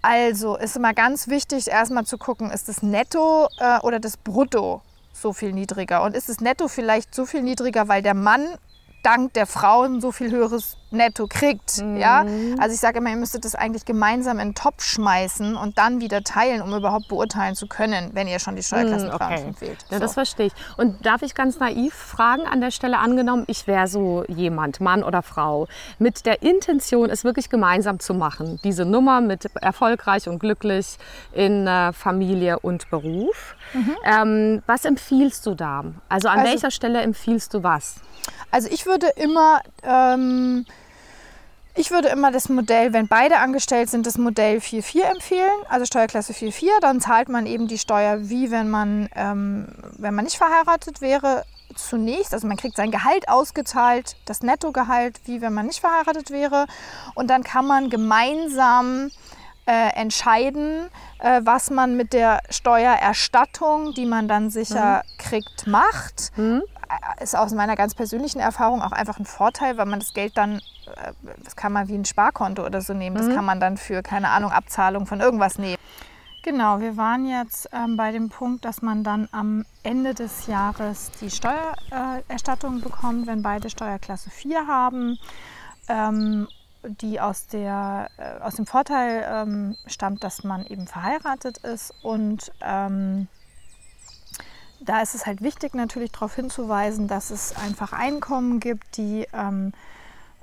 Also 0.00 0.56
ist 0.56 0.76
immer 0.76 0.94
ganz 0.94 1.28
wichtig, 1.28 1.68
erstmal 1.68 2.04
zu 2.04 2.16
gucken, 2.16 2.50
ist 2.50 2.68
das 2.68 2.82
netto 2.82 3.48
äh, 3.58 3.78
oder 3.80 4.00
das 4.00 4.16
brutto 4.16 4.80
so 5.22 5.32
viel 5.32 5.52
niedriger? 5.52 6.02
Und 6.02 6.14
ist 6.14 6.28
es 6.28 6.40
netto 6.40 6.68
vielleicht 6.68 7.14
so 7.14 7.24
viel 7.24 7.42
niedriger, 7.42 7.88
weil 7.88 8.02
der 8.02 8.14
Mann 8.14 8.46
dank 9.02 9.32
der 9.34 9.46
Frauen 9.46 10.00
so 10.00 10.12
viel 10.12 10.30
höheres 10.30 10.76
netto 10.92 11.26
kriegt. 11.26 11.82
Mhm. 11.82 11.96
Ja? 11.96 12.24
Also 12.58 12.74
ich 12.74 12.80
sage 12.80 12.98
immer, 12.98 13.10
ihr 13.10 13.16
müsstet 13.16 13.44
das 13.44 13.54
eigentlich 13.54 13.84
gemeinsam 13.84 14.38
in 14.38 14.50
den 14.50 14.54
Topf 14.54 14.84
schmeißen 14.84 15.56
und 15.56 15.78
dann 15.78 16.00
wieder 16.00 16.22
teilen, 16.22 16.62
um 16.62 16.74
überhaupt 16.74 17.08
beurteilen 17.08 17.54
zu 17.54 17.66
können, 17.66 18.10
wenn 18.12 18.28
ihr 18.28 18.38
schon 18.38 18.56
die 18.56 18.62
Steuerklassen 18.62 19.08
mhm, 19.08 19.14
okay. 19.14 19.54
wählt. 19.60 19.78
Ja, 19.90 19.96
so. 19.96 20.00
das 20.00 20.14
verstehe 20.14 20.46
ich. 20.46 20.52
Und 20.76 21.04
darf 21.04 21.22
ich 21.22 21.34
ganz 21.34 21.58
naiv 21.58 21.94
fragen 21.94 22.46
an 22.46 22.60
der 22.60 22.70
Stelle, 22.70 22.98
angenommen, 22.98 23.44
ich 23.46 23.66
wäre 23.66 23.88
so 23.88 24.24
jemand, 24.28 24.80
Mann 24.80 25.02
oder 25.02 25.22
Frau, 25.22 25.66
mit 25.98 26.26
der 26.26 26.42
Intention, 26.42 27.10
es 27.10 27.24
wirklich 27.24 27.48
gemeinsam 27.48 27.98
zu 27.98 28.14
machen, 28.14 28.60
diese 28.62 28.84
Nummer 28.84 29.20
mit 29.20 29.46
erfolgreich 29.56 30.28
und 30.28 30.38
glücklich 30.38 30.98
in 31.32 31.66
äh, 31.66 31.92
Familie 31.92 32.58
und 32.60 32.90
Beruf. 32.90 33.56
Mhm. 33.72 33.96
Ähm, 34.04 34.62
was 34.66 34.84
empfiehlst 34.84 35.46
du 35.46 35.54
da? 35.54 35.84
Also 36.08 36.28
an 36.28 36.40
also, 36.40 36.52
welcher 36.52 36.70
Stelle 36.70 37.00
empfiehlst 37.00 37.54
du 37.54 37.62
was? 37.62 37.96
Also 38.50 38.68
ich 38.70 38.86
würde 38.86 39.08
immer 39.16 39.62
ähm, 39.82 40.66
ich 41.74 41.90
würde 41.90 42.08
immer 42.08 42.30
das 42.30 42.50
Modell, 42.50 42.92
wenn 42.92 43.08
beide 43.08 43.38
angestellt 43.38 43.88
sind, 43.88 44.06
das 44.06 44.18
Modell 44.18 44.58
4.4 44.58 45.04
empfehlen, 45.04 45.50
also 45.70 45.86
Steuerklasse 45.86 46.34
4.4. 46.34 46.68
Dann 46.82 47.00
zahlt 47.00 47.30
man 47.30 47.46
eben 47.46 47.66
die 47.66 47.78
Steuer 47.78 48.28
wie 48.28 48.50
wenn 48.50 48.68
man, 48.68 49.08
ähm, 49.16 49.68
wenn 49.96 50.14
man 50.14 50.26
nicht 50.26 50.36
verheiratet 50.36 51.00
wäre, 51.00 51.44
zunächst. 51.74 52.34
Also 52.34 52.46
man 52.46 52.58
kriegt 52.58 52.76
sein 52.76 52.90
Gehalt 52.90 53.26
ausgezahlt, 53.28 54.16
das 54.26 54.42
Nettogehalt, 54.42 55.20
wie 55.24 55.40
wenn 55.40 55.54
man 55.54 55.66
nicht 55.66 55.80
verheiratet 55.80 56.30
wäre. 56.30 56.66
Und 57.14 57.28
dann 57.28 57.42
kann 57.42 57.66
man 57.66 57.88
gemeinsam 57.88 59.10
äh, 59.66 59.94
entscheiden, 59.94 60.88
äh, 61.18 61.40
was 61.44 61.70
man 61.70 61.96
mit 61.96 62.12
der 62.12 62.40
Steuererstattung, 62.50 63.94
die 63.94 64.06
man 64.06 64.28
dann 64.28 64.50
sicher 64.50 65.02
mhm. 65.04 65.18
kriegt, 65.18 65.66
macht. 65.66 66.32
Mhm. 66.36 66.62
Äh, 66.88 67.22
ist 67.22 67.36
aus 67.36 67.52
meiner 67.52 67.76
ganz 67.76 67.94
persönlichen 67.94 68.40
Erfahrung 68.40 68.82
auch 68.82 68.92
einfach 68.92 69.18
ein 69.18 69.26
Vorteil, 69.26 69.78
weil 69.78 69.86
man 69.86 70.00
das 70.00 70.14
Geld 70.14 70.36
dann, 70.36 70.56
äh, 70.56 71.12
das 71.44 71.56
kann 71.56 71.72
man 71.72 71.88
wie 71.88 71.94
ein 71.94 72.04
Sparkonto 72.04 72.64
oder 72.64 72.80
so 72.80 72.92
nehmen, 72.92 73.16
das 73.16 73.26
mhm. 73.26 73.34
kann 73.34 73.44
man 73.44 73.60
dann 73.60 73.76
für, 73.76 74.02
keine 74.02 74.30
Ahnung, 74.30 74.50
Abzahlung 74.50 75.06
von 75.06 75.20
irgendwas 75.20 75.58
nehmen. 75.58 75.78
Genau, 76.44 76.80
wir 76.80 76.96
waren 76.96 77.24
jetzt 77.24 77.68
ähm, 77.72 77.96
bei 77.96 78.10
dem 78.10 78.28
Punkt, 78.28 78.64
dass 78.64 78.82
man 78.82 79.04
dann 79.04 79.28
am 79.30 79.64
Ende 79.84 80.12
des 80.12 80.48
Jahres 80.48 81.12
die 81.20 81.30
Steuererstattung 81.30 82.80
bekommt, 82.80 83.28
wenn 83.28 83.42
beide 83.42 83.70
Steuerklasse 83.70 84.28
4 84.30 84.66
haben. 84.66 85.18
Ähm, 85.88 86.48
die 86.84 87.20
aus, 87.20 87.46
der, 87.46 88.08
äh, 88.16 88.40
aus 88.42 88.56
dem 88.56 88.66
Vorteil 88.66 89.24
ähm, 89.28 89.76
stammt, 89.86 90.24
dass 90.24 90.44
man 90.44 90.66
eben 90.66 90.86
verheiratet 90.86 91.58
ist. 91.58 91.94
Und 92.02 92.52
ähm, 92.60 93.28
da 94.80 95.00
ist 95.00 95.14
es 95.14 95.26
halt 95.26 95.42
wichtig, 95.42 95.74
natürlich 95.74 96.12
darauf 96.12 96.34
hinzuweisen, 96.34 97.08
dass 97.08 97.30
es 97.30 97.56
einfach 97.56 97.92
Einkommen 97.92 98.60
gibt, 98.60 98.96
die 98.96 99.26
ähm, 99.32 99.72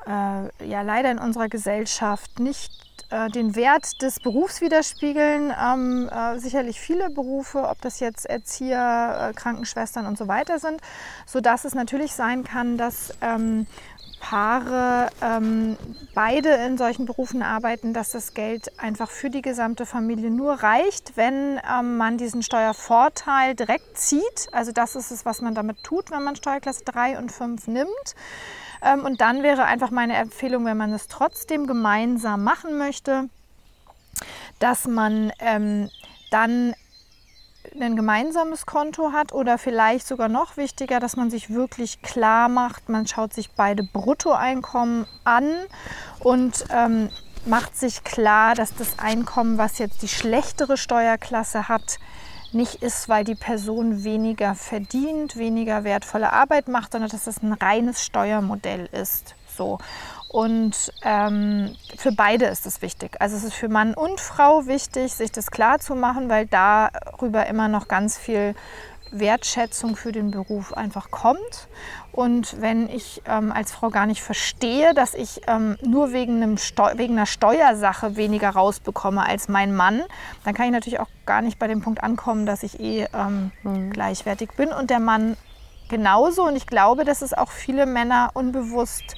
äh, 0.05 0.65
ja 0.65 0.81
leider 0.81 1.11
in 1.11 1.19
unserer 1.19 1.49
Gesellschaft 1.49 2.39
nicht 2.39 2.71
äh, 3.09 3.29
den 3.29 3.55
Wert 3.55 4.01
des 4.01 4.19
Berufs 4.19 4.61
widerspiegeln. 4.61 5.51
Ähm, 5.61 6.09
äh, 6.09 6.39
sicherlich 6.39 6.79
viele 6.79 7.09
Berufe, 7.09 7.67
ob 7.67 7.81
das 7.81 7.99
jetzt 7.99 8.25
Erzieher, 8.25 9.31
Krankenschwestern 9.35 10.05
und 10.05 10.17
so 10.17 10.27
weiter 10.27 10.59
sind, 10.59 10.79
sodass 11.25 11.65
es 11.65 11.75
natürlich 11.75 12.13
sein 12.13 12.43
kann, 12.43 12.77
dass 12.77 13.13
ähm, 13.21 13.67
Paare 14.19 15.09
ähm, 15.21 15.77
beide 16.13 16.49
in 16.49 16.77
solchen 16.77 17.05
Berufen 17.05 17.41
arbeiten, 17.41 17.93
dass 17.93 18.11
das 18.11 18.33
Geld 18.33 18.79
einfach 18.79 19.09
für 19.09 19.29
die 19.29 19.41
gesamte 19.41 19.85
Familie 19.85 20.29
nur 20.29 20.53
reicht, 20.53 21.15
wenn 21.17 21.59
ähm, 21.69 21.97
man 21.97 22.17
diesen 22.17 22.43
Steuervorteil 22.43 23.55
direkt 23.55 23.97
zieht. 23.97 24.47
Also 24.51 24.71
das 24.71 24.95
ist 24.95 25.11
es, 25.11 25.25
was 25.25 25.41
man 25.41 25.55
damit 25.55 25.83
tut, 25.83 26.11
wenn 26.11 26.23
man 26.23 26.35
Steuerklasse 26.35 26.83
3 26.85 27.17
und 27.17 27.31
5 27.31 27.67
nimmt. 27.67 28.15
Ähm, 28.81 29.05
und 29.05 29.21
dann 29.21 29.43
wäre 29.43 29.65
einfach 29.65 29.91
meine 29.91 30.15
Empfehlung, 30.15 30.65
wenn 30.65 30.77
man 30.77 30.93
es 30.93 31.07
trotzdem 31.07 31.67
gemeinsam 31.67 32.43
machen 32.43 32.77
möchte, 32.77 33.29
dass 34.59 34.87
man 34.87 35.31
ähm, 35.39 35.89
dann 36.31 36.73
ein 37.79 37.95
gemeinsames 37.95 38.65
Konto 38.65 39.11
hat 39.11 39.33
oder 39.33 39.57
vielleicht 39.57 40.07
sogar 40.07 40.29
noch 40.29 40.57
wichtiger, 40.57 40.99
dass 40.99 41.15
man 41.15 41.29
sich 41.29 41.49
wirklich 41.49 42.01
klar 42.01 42.49
macht, 42.49 42.89
man 42.89 43.07
schaut 43.07 43.33
sich 43.33 43.51
beide 43.51 43.83
Bruttoeinkommen 43.83 45.05
an 45.23 45.49
und 46.19 46.65
ähm, 46.71 47.09
macht 47.45 47.75
sich 47.77 48.03
klar, 48.03 48.55
dass 48.55 48.75
das 48.75 48.99
Einkommen, 48.99 49.57
was 49.57 49.77
jetzt 49.77 50.01
die 50.01 50.07
schlechtere 50.07 50.77
Steuerklasse 50.77 51.67
hat, 51.69 51.99
nicht 52.51 52.75
ist, 52.75 53.09
weil 53.09 53.23
die 53.23 53.35
Person 53.35 54.03
weniger 54.03 54.55
verdient, 54.55 55.37
weniger 55.37 55.83
wertvolle 55.83 56.33
Arbeit 56.33 56.67
macht, 56.67 56.91
sondern 56.91 57.09
dass 57.09 57.25
das 57.25 57.41
ein 57.43 57.53
reines 57.53 58.03
Steuermodell 58.03 58.89
ist. 58.91 59.35
So. 59.55 59.77
Und 60.29 60.93
ähm, 61.01 61.75
für 61.97 62.11
beide 62.11 62.45
ist 62.45 62.67
es 62.67 62.83
wichtig. 62.83 63.19
Also 63.19 63.35
es 63.35 63.43
ist 63.43 63.55
für 63.55 63.67
Mann 63.67 63.95
und 63.95 64.19
Frau 64.19 64.67
wichtig, 64.67 65.13
sich 65.13 65.31
das 65.31 65.49
klar 65.49 65.79
zu 65.79 65.95
machen, 65.95 66.29
weil 66.29 66.45
darüber 66.45 67.47
immer 67.47 67.67
noch 67.67 67.87
ganz 67.87 68.17
viel 68.17 68.53
Wertschätzung 69.11 69.95
für 69.95 70.11
den 70.11 70.29
Beruf 70.29 70.73
einfach 70.73 71.09
kommt. 71.09 71.67
Und 72.11 72.61
wenn 72.61 72.87
ich 72.89 73.23
ähm, 73.25 73.51
als 73.51 73.71
Frau 73.71 73.89
gar 73.89 74.05
nicht 74.05 74.21
verstehe, 74.21 74.93
dass 74.93 75.15
ich 75.15 75.41
ähm, 75.47 75.77
nur 75.81 76.13
wegen, 76.13 76.43
einem 76.43 76.57
wegen 76.57 77.13
einer 77.13 77.25
Steuersache 77.25 78.15
weniger 78.15 78.49
rausbekomme 78.49 79.25
als 79.25 79.47
mein 79.47 79.75
Mann, 79.75 80.03
dann 80.43 80.53
kann 80.53 80.67
ich 80.67 80.71
natürlich 80.71 80.99
auch 80.99 81.09
gar 81.25 81.41
nicht 81.41 81.57
bei 81.57 81.67
dem 81.67 81.81
Punkt 81.81 82.03
ankommen, 82.03 82.45
dass 82.45 82.61
ich 82.61 82.79
eh 82.79 83.07
ähm, 83.13 83.51
mhm. 83.63 83.89
gleichwertig 83.89 84.51
bin 84.55 84.69
und 84.69 84.91
der 84.91 84.99
Mann 84.99 85.37
genauso. 85.89 86.43
Und 86.43 86.55
ich 86.55 86.67
glaube, 86.67 87.03
dass 87.03 87.23
es 87.23 87.33
auch 87.33 87.49
viele 87.49 87.87
Männer 87.87 88.29
unbewusst 88.35 89.15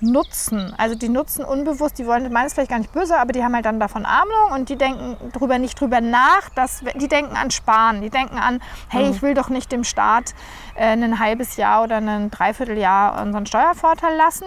nutzen. 0.00 0.74
Also 0.76 0.94
die 0.94 1.08
nutzen 1.08 1.44
unbewusst, 1.44 1.98
die 1.98 2.06
wollen 2.06 2.32
meines 2.32 2.54
vielleicht 2.54 2.70
gar 2.70 2.78
nicht 2.78 2.92
böse, 2.92 3.18
aber 3.18 3.32
die 3.32 3.42
haben 3.42 3.54
halt 3.54 3.64
dann 3.64 3.80
davon 3.80 4.04
Ahnung 4.04 4.52
und 4.54 4.68
die 4.68 4.76
denken 4.76 5.16
drüber 5.32 5.58
nicht 5.58 5.80
drüber 5.80 6.00
nach, 6.00 6.48
dass 6.54 6.82
die 6.94 7.08
denken 7.08 7.36
an 7.36 7.50
Sparen, 7.50 8.00
die 8.00 8.10
denken 8.10 8.38
an, 8.38 8.60
hey, 8.88 9.04
mhm. 9.06 9.12
ich 9.12 9.22
will 9.22 9.34
doch 9.34 9.48
nicht 9.48 9.72
dem 9.72 9.84
Staat 9.84 10.34
äh, 10.76 10.92
ein 10.92 11.18
halbes 11.18 11.56
Jahr 11.56 11.82
oder 11.82 11.96
ein 11.96 12.30
Dreivierteljahr 12.30 13.20
unseren 13.22 13.46
Steuervorteil 13.46 14.16
lassen. 14.16 14.46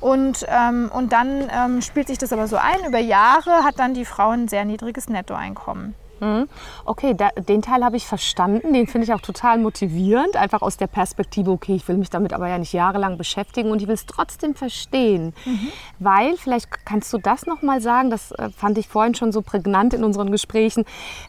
Und, 0.00 0.44
ähm, 0.48 0.90
und 0.92 1.12
dann 1.12 1.50
ähm, 1.50 1.80
spielt 1.80 2.08
sich 2.08 2.18
das 2.18 2.32
aber 2.32 2.46
so 2.48 2.56
ein, 2.56 2.84
über 2.86 2.98
Jahre 2.98 3.64
hat 3.64 3.78
dann 3.78 3.94
die 3.94 4.04
Frau 4.04 4.30
ein 4.30 4.46
sehr 4.46 4.64
niedriges 4.64 5.08
Nettoeinkommen. 5.08 5.94
Mhm. 6.20 6.48
Okay, 6.84 7.14
da, 7.14 7.30
den 7.30 7.62
Teil 7.62 7.84
habe 7.84 7.96
ich 7.96 8.06
verstanden. 8.06 8.72
Den 8.72 8.86
finde 8.86 9.06
ich 9.06 9.12
auch 9.12 9.20
total 9.20 9.58
motivierend. 9.58 10.36
Einfach 10.36 10.62
aus 10.62 10.76
der 10.76 10.86
Perspektive, 10.86 11.50
okay, 11.50 11.74
ich 11.74 11.86
will 11.88 11.96
mich 11.96 12.10
damit 12.10 12.32
aber 12.32 12.48
ja 12.48 12.58
nicht 12.58 12.72
jahrelang 12.72 13.18
beschäftigen 13.18 13.70
und 13.70 13.82
ich 13.82 13.88
will 13.88 13.94
es 13.94 14.06
trotzdem 14.06 14.54
verstehen. 14.54 15.34
Mhm. 15.44 15.68
Weil, 15.98 16.36
vielleicht 16.36 16.84
kannst 16.84 17.12
du 17.12 17.18
das 17.18 17.46
nochmal 17.46 17.80
sagen, 17.80 18.10
das 18.10 18.32
äh, 18.32 18.50
fand 18.50 18.78
ich 18.78 18.88
vorhin 18.88 19.14
schon 19.14 19.32
so 19.32 19.42
prägnant 19.42 19.94
in 19.94 20.04
unseren 20.04 20.30
Gesprächen. 20.30 20.84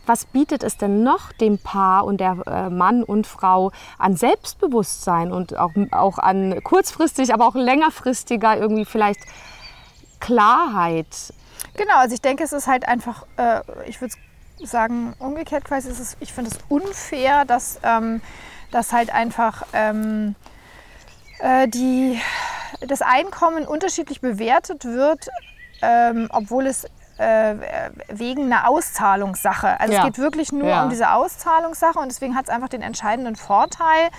Was 0.05 0.25
bietet 0.25 0.63
es 0.63 0.77
denn 0.77 1.03
noch 1.03 1.31
dem 1.33 1.57
Paar 1.57 2.05
und 2.05 2.19
der 2.19 2.37
äh, 2.45 2.69
Mann 2.69 3.03
und 3.03 3.27
Frau 3.27 3.71
an 3.97 4.15
Selbstbewusstsein 4.15 5.31
und 5.31 5.57
auch, 5.57 5.71
auch 5.91 6.17
an 6.17 6.63
kurzfristig, 6.63 7.33
aber 7.33 7.47
auch 7.47 7.55
längerfristiger 7.55 8.57
irgendwie 8.57 8.85
vielleicht 8.85 9.21
Klarheit? 10.19 11.33
Genau, 11.75 11.97
also 11.97 12.13
ich 12.13 12.21
denke, 12.21 12.43
es 12.43 12.53
ist 12.53 12.67
halt 12.67 12.87
einfach, 12.87 13.25
äh, 13.37 13.61
ich 13.87 14.01
würde 14.01 14.13
es 14.13 14.26
sagen, 14.63 15.13
umgekehrt 15.19 15.65
quasi, 15.65 15.89
ist 15.89 15.99
es, 15.99 16.17
ich 16.19 16.33
finde 16.33 16.51
es 16.51 16.59
unfair, 16.69 17.45
dass, 17.45 17.79
ähm, 17.83 18.21
dass 18.71 18.93
halt 18.93 19.13
einfach 19.13 19.63
ähm, 19.73 20.35
äh, 21.39 21.67
die, 21.67 22.19
das 22.87 23.01
Einkommen 23.01 23.65
unterschiedlich 23.65 24.21
bewertet 24.21 24.85
wird, 24.85 25.27
ähm, 25.81 26.27
obwohl 26.31 26.67
es 26.67 26.87
äh, 27.17 27.55
wegen 28.09 28.51
einer 28.51 28.69
Auszahlungssache. 28.69 29.79
Also 29.79 29.93
ja. 29.93 29.99
es 29.99 30.05
geht 30.05 30.17
wirklich 30.17 30.51
nur 30.51 30.67
ja. 30.67 30.83
um 30.83 30.89
diese 30.89 31.11
Auszahlungssache 31.11 31.99
und 31.99 32.09
deswegen 32.09 32.35
hat 32.35 32.45
es 32.45 32.49
einfach 32.49 32.69
den 32.69 32.81
entscheidenden 32.81 33.35
Vorteil, 33.35 34.09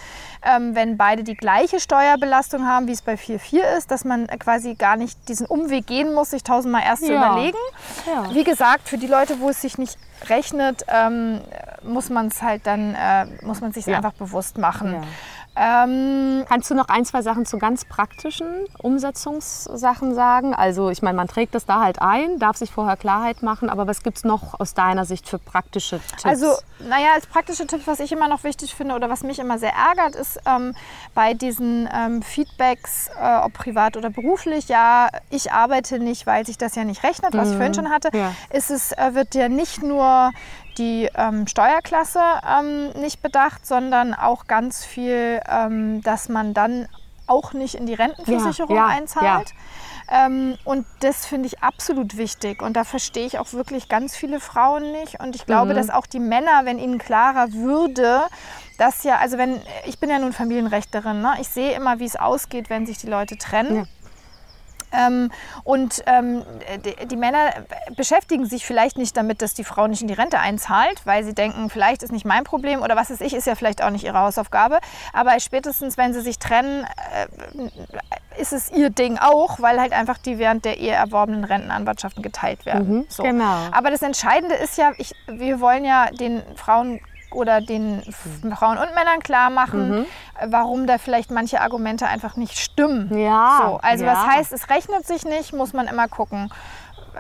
ähm, 0.43 0.75
wenn 0.75 0.97
beide 0.97 1.25
die 1.25 1.37
gleiche 1.37 1.81
Steuerbelastung 1.81 2.67
haben, 2.67 2.87
wie 2.87 2.93
es 2.93 3.03
bei 3.03 3.15
4.4 3.15 3.77
ist, 3.77 3.91
dass 3.91 4.05
man 4.05 4.27
quasi 4.27 4.75
gar 4.75 4.97
nicht 4.97 5.29
diesen 5.29 5.47
Umweg 5.47 5.87
gehen 5.87 6.15
muss, 6.15 6.31
sich 6.31 6.43
tausendmal 6.43 6.83
erst 6.85 7.03
ja. 7.03 7.09
zu 7.09 7.15
überlegen. 7.15 7.59
Wie 8.33 8.45
gesagt, 8.45 8.89
für 8.89 8.99
die 8.99 9.07
Leute, 9.07 9.41
wo 9.41 9.49
es 9.49 9.61
sich 9.61 9.79
nicht 9.79 9.99
rechnet, 10.29 10.85
ähm, 10.89 11.41
muss 11.83 12.11
man 12.11 12.29
es 12.29 12.43
halt 12.43 12.67
dann, 12.67 12.95
äh, 12.95 13.27
muss 13.43 13.61
man 13.61 13.73
sich 13.73 13.87
einfach 13.89 14.13
bewusst 14.13 14.59
machen. 14.59 15.03
Ähm, 15.59 16.45
Kannst 16.49 16.71
du 16.71 16.75
noch 16.75 16.89
ein, 16.89 17.05
zwei 17.05 17.23
Sachen 17.23 17.47
zu 17.47 17.59
ganz 17.59 17.85
praktischen 17.85 18.47
Umsetzungssachen 18.79 20.15
sagen? 20.15 20.55
Also 20.55 20.91
ich 20.91 21.03
meine, 21.03 21.17
man 21.17 21.29
trägt 21.29 21.55
das 21.55 21.67
da 21.67 21.81
halt 21.81 22.01
ein, 22.01 22.39
darf 22.39 22.57
sich 22.57 22.71
vorher 22.71 22.97
Klarheit 22.97 23.43
machen, 23.43 23.69
aber 23.69 23.87
was 23.87 24.03
gibt 24.03 24.19
es 24.19 24.25
noch 24.25 24.59
aus 24.61 24.75
deiner 24.75 25.05
Sicht 25.05 25.29
für 25.29 25.39
praktische 25.39 26.01
Tipps? 26.01 26.25
Also, 26.25 26.55
naja, 26.89 27.09
als 27.15 27.27
praktische 27.27 27.67
Tipps, 27.67 27.87
was 27.87 28.01
ich 28.01 28.13
immer 28.13 28.29
noch 28.29 28.45
wichtig 28.45 28.75
finde 28.75 28.95
oder 28.95 29.11
was 29.11 29.23
mich 29.23 29.39
immer 29.39 29.59
sehr 29.59 29.73
ärgert, 29.73 30.15
ist 30.15 30.39
ähm, 30.47 30.75
bei 31.15 31.35
diesen 31.35 31.89
ähm, 31.93 32.23
Feedbacks, 32.23 33.11
äh, 33.21 33.39
ob 33.39 33.53
privat 33.53 33.97
oder 33.97 34.11
beruflich, 34.11 34.69
ja, 34.69 35.09
ich 35.31 35.53
arbeite 35.53 35.99
nicht, 35.99 36.27
weil 36.27 36.47
sich 36.47 36.59
das 36.59 36.77
ja 36.77 36.85
nicht 36.85 37.03
rechnet, 37.03 37.35
was 37.35 37.47
mhm. 37.49 37.53
ich 37.53 37.57
vorhin 37.57 37.75
schon 37.75 37.91
hatte, 37.91 38.11
ja. 38.17 38.33
ist 38.51 38.71
es, 38.71 38.93
äh, 38.93 39.15
wird 39.15 39.35
ja 39.35 39.49
nicht 39.49 39.83
nur 39.83 40.31
die 40.79 41.09
ähm, 41.15 41.47
Steuerklasse 41.47 42.21
ähm, 42.47 42.91
nicht 43.01 43.23
bedacht, 43.23 43.67
sondern 43.67 44.15
auch 44.15 44.47
ganz 44.47 44.85
viel, 44.85 45.41
ähm, 45.49 46.03
dass 46.03 46.29
man 46.29 46.55
dann 46.55 46.89
auch 47.27 47.53
nicht 47.53 47.75
in 47.75 47.87
die 47.87 47.95
Rentenversicherung 47.95 48.75
ja, 48.75 48.89
ja, 48.89 48.97
einzahlt. 48.97 49.51
Ja. 49.51 50.27
Ähm, 50.27 50.57
und 50.65 50.87
das 51.01 51.27
finde 51.27 51.47
ich 51.47 51.63
absolut 51.63 52.17
wichtig. 52.17 52.63
Und 52.63 52.77
da 52.77 52.85
verstehe 52.85 53.27
ich 53.27 53.39
auch 53.39 53.53
wirklich 53.53 53.89
ganz 53.89 54.17
viele 54.17 54.41
Frauen 54.41 54.93
nicht. 54.93 55.21
Und 55.21 55.37
ich 55.37 55.45
glaube, 55.45 55.73
mhm. 55.73 55.77
dass 55.77 55.91
auch 55.91 56.07
die 56.07 56.21
Männer, 56.21 56.63
wenn 56.65 56.79
ihnen 56.79 56.99
klarer 56.99 57.53
würde, 57.53 58.23
dass 58.79 59.05
ja, 59.05 59.17
also 59.19 59.37
wenn, 59.37 59.61
ich 59.85 59.99
bin 59.99 60.09
ja 60.09 60.19
nun 60.19 60.33
Familienrechterin, 60.33 61.21
ne? 61.21 61.35
ich 61.41 61.49
sehe 61.49 61.73
immer, 61.73 61.99
wie 61.99 62.07
es 62.07 62.17
ausgeht, 62.17 62.71
wenn 62.71 62.87
sich 62.87 62.99
die 62.99 63.09
Leute 63.09 63.37
trennen. 63.37 63.87
Ähm, 64.93 65.31
und 65.65 66.03
ähm, 66.07 66.43
die, 66.85 67.07
die, 67.07 67.17
Männer 67.17 67.51
beschäftigen 67.97 68.47
sich 68.47 68.67
vielleicht 68.67 68.99
nicht 68.99 69.17
damit, 69.17 69.43
dass 69.43 69.55
die 69.55 69.65
Frau 69.65 69.87
nicht 69.87 70.03
in 70.03 70.09
die 70.09 70.15
Rente 70.15 70.39
einzahlt, 70.39 71.03
weil 71.05 71.25
sie 71.25 71.35
denken, 71.35 71.71
vielleicht 71.71 72.03
ist 72.03 72.13
nicht 72.13 72.25
mein 72.25 72.45
Problem 72.45 72.83
oder 72.83 72.97
was 72.97 73.11
ist 73.11 73.21
ich, 73.21 73.35
ist 73.35 73.47
ja 73.47 73.55
vielleicht 73.55 73.83
auch 73.83 73.91
nicht 73.91 74.05
ihre 74.05 74.19
Hausaufgabe. 74.19 74.79
Aber 75.13 75.39
spätestens, 75.41 75.97
wenn 75.97 76.13
sie 76.13 76.21
sich 76.21 76.39
trennen, 76.39 76.87
äh, 77.13 78.41
ist 78.41 78.53
es 78.53 78.71
ihr 78.71 78.91
Ding 78.91 79.19
auch, 79.19 79.61
weil 79.61 79.81
halt 79.81 79.93
einfach 79.93 80.19
die 80.19 80.39
während 80.39 80.65
der 80.65 80.79
Ehe 80.79 80.93
erworbenen 80.93 81.45
Rentenanwartschaften 81.45 82.23
geteilt 82.23 82.65
werden. 82.67 82.89
Mhm, 82.89 83.07
so. 83.09 83.23
Genau. 83.23 83.69
Aber 83.73 83.91
das 83.91 84.03
Entscheidende 84.03 84.55
ist 84.55 84.79
ja, 84.79 84.93
ich, 84.99 85.15
wir 85.27 85.61
wollen 85.61 85.85
ja 85.85 86.11
den 86.11 86.43
Frauen 86.57 87.01
oder 87.31 87.61
den 87.61 88.03
Frauen 88.55 88.79
und 88.79 88.95
Männern 88.95 89.21
klar 89.21 89.51
machen, 89.51 89.91
mhm. 89.91 90.07
warum 90.47 90.87
da 90.87 90.99
vielleicht 90.99 91.31
manche 91.31 91.61
Argumente 91.61 92.07
einfach 92.07 92.37
nicht 92.37 92.59
stimmen. 92.59 93.17
Ja. 93.17 93.61
So, 93.63 93.79
also 93.83 94.05
ja. 94.05 94.13
was 94.13 94.27
heißt, 94.27 94.53
es 94.53 94.71
rechnet 94.71 95.07
sich 95.07 95.25
nicht, 95.25 95.53
muss 95.53 95.73
man 95.73 95.87
immer 95.87 96.09
gucken. 96.09 96.51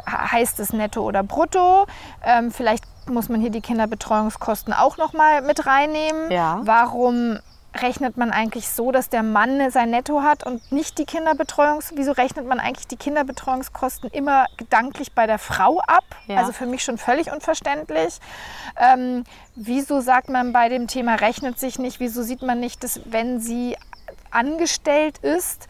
Heißt 0.06 0.60
es 0.60 0.72
netto 0.72 1.02
oder 1.02 1.22
brutto? 1.22 1.86
Ähm, 2.22 2.50
vielleicht 2.50 2.84
muss 3.08 3.28
man 3.28 3.40
hier 3.40 3.50
die 3.50 3.60
Kinderbetreuungskosten 3.60 4.72
auch 4.72 4.96
noch 4.96 5.12
mal 5.12 5.42
mit 5.42 5.66
reinnehmen. 5.66 6.30
Ja. 6.30 6.60
Warum 6.62 7.38
rechnet 7.74 8.16
man 8.16 8.30
eigentlich 8.30 8.68
so, 8.68 8.92
dass 8.92 9.08
der 9.08 9.22
Mann 9.22 9.70
sein 9.70 9.90
Netto 9.90 10.22
hat 10.22 10.44
und 10.44 10.72
nicht 10.72 10.98
die 10.98 11.04
Kinderbetreuungs... 11.04 11.92
Wieso 11.94 12.12
rechnet 12.12 12.46
man 12.46 12.60
eigentlich 12.60 12.88
die 12.88 12.96
Kinderbetreuungskosten 12.96 14.10
immer 14.10 14.46
gedanklich 14.56 15.12
bei 15.12 15.26
der 15.26 15.38
Frau 15.38 15.80
ab? 15.80 16.04
Ja. 16.26 16.38
Also 16.38 16.52
für 16.52 16.66
mich 16.66 16.82
schon 16.82 16.98
völlig 16.98 17.30
unverständlich. 17.30 18.18
Ähm, 18.76 19.24
wieso 19.54 20.00
sagt 20.00 20.28
man 20.28 20.52
bei 20.52 20.68
dem 20.68 20.86
Thema 20.86 21.16
rechnet 21.16 21.58
sich 21.58 21.78
nicht, 21.78 22.00
wieso 22.00 22.22
sieht 22.22 22.42
man 22.42 22.58
nicht, 22.60 22.82
dass 22.84 23.00
wenn 23.04 23.40
sie 23.40 23.76
angestellt 24.30 25.18
ist, 25.18 25.68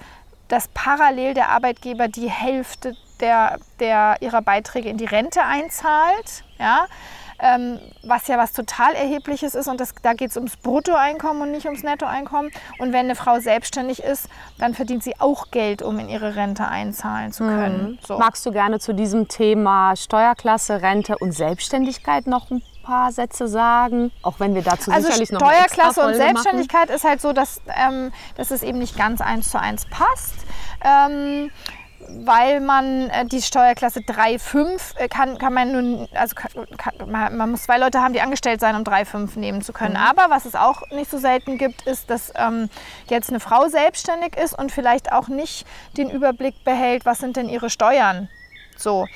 dass 0.49 0.69
parallel 0.69 1.35
der 1.35 1.51
Arbeitgeber 1.51 2.09
die 2.09 2.31
Hälfte 2.31 2.97
der, 3.21 3.59
der 3.81 4.17
ihrer 4.21 4.43
Beiträge 4.43 4.89
in 4.89 4.97
die 4.97 5.05
Rente 5.05 5.43
einzahlt? 5.43 6.45
Ja? 6.59 6.87
Ähm, 7.39 7.79
was 8.03 8.27
ja 8.29 8.39
was 8.39 8.53
total 8.53 8.95
Erhebliches 8.95 9.55
ist. 9.55 9.69
Und 9.69 9.81
das, 9.81 9.95
da 10.03 10.15
geht 10.15 10.31
es 10.31 10.37
ums 10.37 10.57
Bruttoeinkommen 10.57 11.43
und 11.43 11.51
nicht 11.51 11.67
ums 11.67 11.83
Nettoeinkommen. 11.83 12.51
Und 12.79 12.93
wenn 12.93 13.07
eine 13.07 13.15
Frau 13.15 13.41
selbstständig 13.41 14.03
ist, 14.03 14.29
dann 14.59 14.75
verdient 14.75 15.03
sie 15.03 15.19
auch 15.21 15.51
Geld, 15.51 15.83
um 15.83 15.99
in 15.99 16.09
ihre 16.09 16.37
Rente 16.37 16.67
einzahlen 16.67 17.33
zu 17.33 17.45
können. 17.45 17.93
Mhm. 17.93 17.99
So. 18.07 18.19
Magst 18.19 18.45
du 18.47 18.53
gerne 18.53 18.79
zu 18.81 18.95
diesem 18.95 19.29
Thema 19.29 19.97
Steuerklasse, 19.97 20.83
Rente 20.83 21.17
und 21.19 21.33
Selbstständigkeit 21.33 22.27
noch 22.27 22.51
ein 22.51 22.63
paar 22.89 23.13
Sätze 23.13 23.49
sagen, 23.49 24.11
auch 24.23 24.41
wenn 24.41 24.55
wir 24.55 24.63
dazu 24.63 24.91
also 24.91 25.09
sicherlich 25.09 25.31
noch 25.31 25.41
Steuerklasse 25.41 26.07
und 26.07 26.15
Selbstständigkeit 26.15 26.87
machen. 26.87 26.97
ist 26.97 27.05
halt 27.05 27.21
so, 27.21 27.35
dass, 27.35 27.61
ähm, 27.77 28.13
dass 28.37 28.51
es 28.51 28.63
eben 28.63 28.79
nicht 28.79 28.97
ganz 28.97 29.21
eins 29.21 29.51
zu 29.51 29.61
eins 29.61 29.85
passt. 29.85 30.35
Ähm, 30.83 31.51
weil 32.09 32.61
man 32.61 33.11
äh, 33.11 33.27
die 33.27 33.43
Steuerklasse 33.43 34.01
3,5 34.01 34.97
äh, 34.99 35.09
kann, 35.09 35.39
kann 35.39 35.53
man 35.53 35.73
nun, 35.73 36.09
also 36.15 36.35
kann, 36.35 36.51
kann, 36.77 37.11
man 37.11 37.51
muss 37.51 37.65
zwei 37.65 37.79
Leute 37.79 38.01
haben, 38.01 38.13
die 38.13 38.21
angestellt 38.21 38.61
sein, 38.61 38.77
um 38.77 38.83
3,5 38.83 39.39
nehmen 39.39 39.63
zu 39.63 39.73
können. 39.73 39.95
Mhm. 39.95 40.01
Aber 40.09 40.31
was 40.31 40.45
es 40.45 40.55
auch 40.55 40.83
nicht 40.91 41.11
so 41.11 41.19
selten 41.19 41.59
gibt, 41.59 41.87
ist, 41.87 42.11
dass 42.11 42.33
ähm, 42.37 42.69
jetzt 43.09 43.31
eine 43.31 43.41
Frau 43.41 43.69
selbstständig 43.69 44.37
ist 44.37 44.59
und 44.59 44.73
vielleicht 44.73 45.13
auch 45.13 45.29
nicht 45.29 45.67
den 45.97 46.11
Überblick 46.11 46.65
behält, 46.65 47.05
was 47.05 47.19
sind 47.19 47.37
denn 47.37 47.49
ihre 47.49 47.71
Steuern. 47.71 48.29
So. 48.77 49.07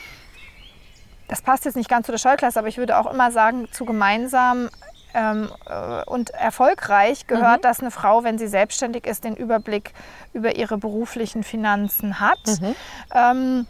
Das 1.28 1.40
passt 1.40 1.64
jetzt 1.64 1.76
nicht 1.76 1.88
ganz 1.88 2.06
zu 2.06 2.12
der 2.12 2.18
Steuerklasse, 2.18 2.58
aber 2.58 2.68
ich 2.68 2.76
würde 2.76 2.98
auch 2.98 3.10
immer 3.10 3.30
sagen, 3.30 3.66
zu 3.72 3.86
gemeinsam 3.86 4.68
ähm, 5.14 5.50
äh, 5.66 6.04
und 6.04 6.30
erfolgreich 6.30 7.26
gehört, 7.26 7.58
mhm. 7.58 7.62
dass 7.62 7.80
eine 7.80 7.90
Frau, 7.90 8.24
wenn 8.24 8.38
sie 8.38 8.48
selbstständig 8.48 9.06
ist, 9.06 9.24
den 9.24 9.36
Überblick 9.36 9.92
über 10.32 10.56
ihre 10.56 10.78
beruflichen 10.78 11.42
Finanzen 11.42 12.20
hat. 12.20 12.40
Mhm. 12.60 12.74
Ähm, 13.14 13.66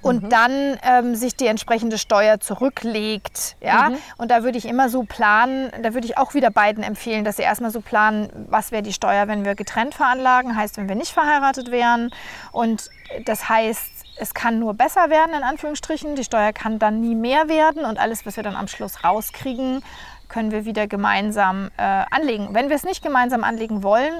und 0.00 0.24
mhm. 0.24 0.28
dann 0.28 0.78
ähm, 0.82 1.14
sich 1.14 1.34
die 1.34 1.46
entsprechende 1.46 1.98
Steuer 1.98 2.38
zurücklegt. 2.40 3.56
Ja? 3.60 3.90
Mhm. 3.90 3.98
Und 4.16 4.30
da 4.30 4.42
würde 4.42 4.58
ich 4.58 4.66
immer 4.66 4.88
so 4.88 5.02
planen, 5.02 5.70
da 5.82 5.94
würde 5.94 6.06
ich 6.06 6.18
auch 6.18 6.34
wieder 6.34 6.50
beiden 6.50 6.84
empfehlen, 6.84 7.24
dass 7.24 7.36
sie 7.36 7.42
erstmal 7.42 7.70
so 7.70 7.80
planen, 7.80 8.28
was 8.48 8.70
wäre 8.70 8.82
die 8.82 8.92
Steuer, 8.92 9.26
wenn 9.28 9.44
wir 9.44 9.54
getrennt 9.54 9.94
veranlagen, 9.94 10.56
heißt, 10.56 10.76
wenn 10.76 10.88
wir 10.88 10.94
nicht 10.94 11.12
verheiratet 11.12 11.70
wären. 11.70 12.10
Und 12.52 12.90
das 13.24 13.48
heißt, 13.48 13.90
es 14.20 14.34
kann 14.34 14.58
nur 14.58 14.74
besser 14.74 15.10
werden, 15.10 15.34
in 15.34 15.42
Anführungsstrichen. 15.42 16.16
Die 16.16 16.24
Steuer 16.24 16.52
kann 16.52 16.78
dann 16.78 17.00
nie 17.00 17.14
mehr 17.14 17.48
werden 17.48 17.84
und 17.84 17.98
alles, 17.98 18.26
was 18.26 18.36
wir 18.36 18.42
dann 18.42 18.56
am 18.56 18.68
Schluss 18.68 19.04
rauskriegen, 19.04 19.82
können 20.28 20.50
wir 20.50 20.64
wieder 20.64 20.86
gemeinsam 20.86 21.70
äh, 21.76 21.82
anlegen. 21.82 22.48
Wenn 22.52 22.68
wir 22.68 22.76
es 22.76 22.84
nicht 22.84 23.02
gemeinsam 23.02 23.44
anlegen 23.44 23.82
wollen, 23.82 24.12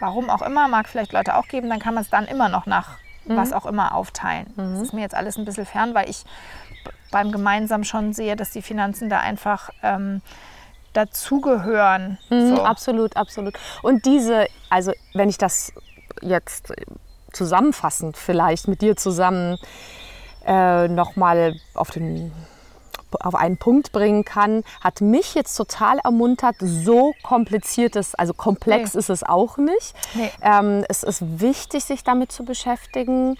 warum 0.00 0.30
auch 0.30 0.42
immer, 0.42 0.68
mag 0.68 0.88
vielleicht 0.88 1.12
Leute 1.12 1.36
auch 1.36 1.48
geben, 1.48 1.68
dann 1.70 1.78
kann 1.78 1.94
man 1.94 2.02
es 2.02 2.10
dann 2.10 2.26
immer 2.26 2.48
noch 2.48 2.66
nach 2.66 2.98
mhm. 3.24 3.36
was 3.36 3.52
auch 3.52 3.66
immer 3.66 3.94
aufteilen. 3.94 4.46
Mhm. 4.56 4.74
Das 4.74 4.82
ist 4.82 4.92
mir 4.92 5.00
jetzt 5.00 5.14
alles 5.14 5.36
ein 5.36 5.44
bisschen 5.44 5.66
fern, 5.66 5.94
weil 5.94 6.08
ich 6.08 6.24
beim 7.10 7.32
Gemeinsam 7.32 7.84
schon 7.84 8.12
sehe, 8.12 8.36
dass 8.36 8.50
die 8.50 8.62
Finanzen 8.62 9.08
da 9.08 9.20
einfach 9.20 9.70
ähm, 9.82 10.22
dazugehören. 10.92 12.18
Mhm, 12.30 12.56
so. 12.56 12.62
Absolut, 12.62 13.16
absolut. 13.16 13.54
Und 13.82 14.06
diese, 14.06 14.46
also 14.70 14.92
wenn 15.14 15.28
ich 15.28 15.38
das 15.38 15.72
jetzt 16.22 16.72
zusammenfassend 17.32 18.16
vielleicht 18.16 18.66
mit 18.66 18.80
dir 18.80 18.96
zusammen 18.96 19.58
äh, 20.46 20.88
nochmal 20.88 21.56
auf 21.74 21.90
den 21.90 22.32
auf 23.20 23.34
einen 23.34 23.56
Punkt 23.56 23.92
bringen 23.92 24.24
kann, 24.24 24.62
hat 24.80 25.00
mich 25.00 25.34
jetzt 25.34 25.56
total 25.56 25.98
ermuntert. 25.98 26.56
So 26.60 27.12
kompliziertes, 27.22 28.14
also 28.14 28.34
komplex 28.34 28.94
nee. 28.94 29.00
ist 29.00 29.10
es 29.10 29.22
auch 29.22 29.56
nicht. 29.58 29.94
Nee. 30.14 30.30
Ähm, 30.42 30.84
es 30.88 31.02
ist 31.02 31.40
wichtig, 31.40 31.84
sich 31.84 32.04
damit 32.04 32.32
zu 32.32 32.44
beschäftigen. 32.44 33.36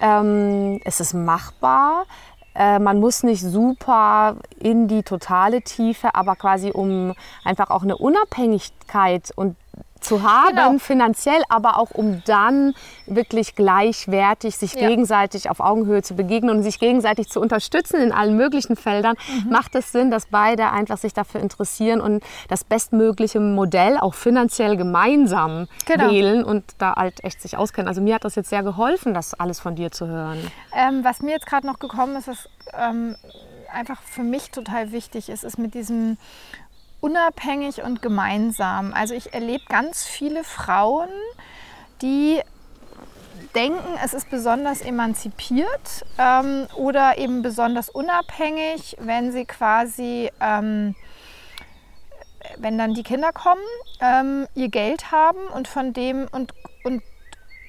Ähm, 0.00 0.80
es 0.84 1.00
ist 1.00 1.14
machbar. 1.14 2.04
Äh, 2.54 2.78
man 2.78 3.00
muss 3.00 3.22
nicht 3.22 3.42
super 3.42 4.36
in 4.58 4.88
die 4.88 5.02
totale 5.02 5.62
Tiefe, 5.62 6.14
aber 6.14 6.36
quasi 6.36 6.70
um 6.70 7.14
einfach 7.44 7.70
auch 7.70 7.82
eine 7.82 7.96
Unabhängigkeit 7.96 9.30
und 9.36 9.56
zu 10.00 10.22
haben, 10.22 10.56
genau. 10.56 10.78
finanziell, 10.78 11.42
aber 11.48 11.78
auch 11.78 11.90
um 11.90 12.22
dann 12.24 12.74
wirklich 13.06 13.54
gleichwertig 13.54 14.56
sich 14.56 14.74
ja. 14.74 14.88
gegenseitig 14.88 15.50
auf 15.50 15.60
Augenhöhe 15.60 16.02
zu 16.02 16.14
begegnen 16.14 16.56
und 16.56 16.62
sich 16.62 16.78
gegenseitig 16.78 17.28
zu 17.28 17.40
unterstützen 17.40 18.00
in 18.00 18.12
allen 18.12 18.36
möglichen 18.36 18.76
Feldern, 18.76 19.16
mhm. 19.44 19.50
macht 19.50 19.74
es 19.74 19.92
Sinn, 19.92 20.10
dass 20.10 20.26
beide 20.26 20.70
einfach 20.70 20.98
sich 20.98 21.14
dafür 21.14 21.40
interessieren 21.40 22.00
und 22.00 22.22
das 22.48 22.64
bestmögliche 22.64 23.40
Modell 23.40 23.98
auch 23.98 24.14
finanziell 24.14 24.76
gemeinsam 24.76 25.68
genau. 25.84 26.10
wählen 26.10 26.44
und 26.44 26.64
da 26.78 26.94
halt 26.94 27.22
echt 27.24 27.40
sich 27.40 27.56
auskennen. 27.56 27.88
Also 27.88 28.00
mir 28.00 28.14
hat 28.14 28.24
das 28.24 28.34
jetzt 28.34 28.50
sehr 28.50 28.62
geholfen, 28.62 29.14
das 29.14 29.34
alles 29.34 29.60
von 29.60 29.74
dir 29.74 29.90
zu 29.90 30.06
hören. 30.06 30.38
Ähm, 30.74 31.04
was 31.04 31.20
mir 31.20 31.32
jetzt 31.32 31.46
gerade 31.46 31.66
noch 31.66 31.78
gekommen 31.78 32.16
ist, 32.16 32.28
ist 32.28 32.48
ähm, 32.74 33.16
einfach 33.72 34.00
für 34.02 34.22
mich 34.22 34.50
total 34.50 34.92
wichtig 34.92 35.28
ist, 35.28 35.44
ist 35.44 35.58
mit 35.58 35.74
diesem 35.74 36.18
unabhängig 37.00 37.82
und 37.82 38.02
gemeinsam. 38.02 38.92
Also 38.94 39.14
ich 39.14 39.34
erlebe 39.34 39.64
ganz 39.68 40.04
viele 40.04 40.44
Frauen, 40.44 41.08
die 42.02 42.40
denken, 43.54 43.98
es 44.04 44.14
ist 44.14 44.30
besonders 44.30 44.82
emanzipiert 44.82 46.04
ähm, 46.18 46.66
oder 46.76 47.18
eben 47.18 47.42
besonders 47.42 47.88
unabhängig, 47.88 48.96
wenn 49.00 49.32
sie 49.32 49.46
quasi, 49.46 50.30
ähm, 50.40 50.94
wenn 52.58 52.78
dann 52.78 52.94
die 52.94 53.02
Kinder 53.02 53.32
kommen, 53.32 53.62
ähm, 54.00 54.46
ihr 54.54 54.68
Geld 54.68 55.10
haben 55.10 55.40
und 55.54 55.68
von 55.68 55.92
dem 55.92 56.28
und, 56.30 56.52
und, 56.84 57.02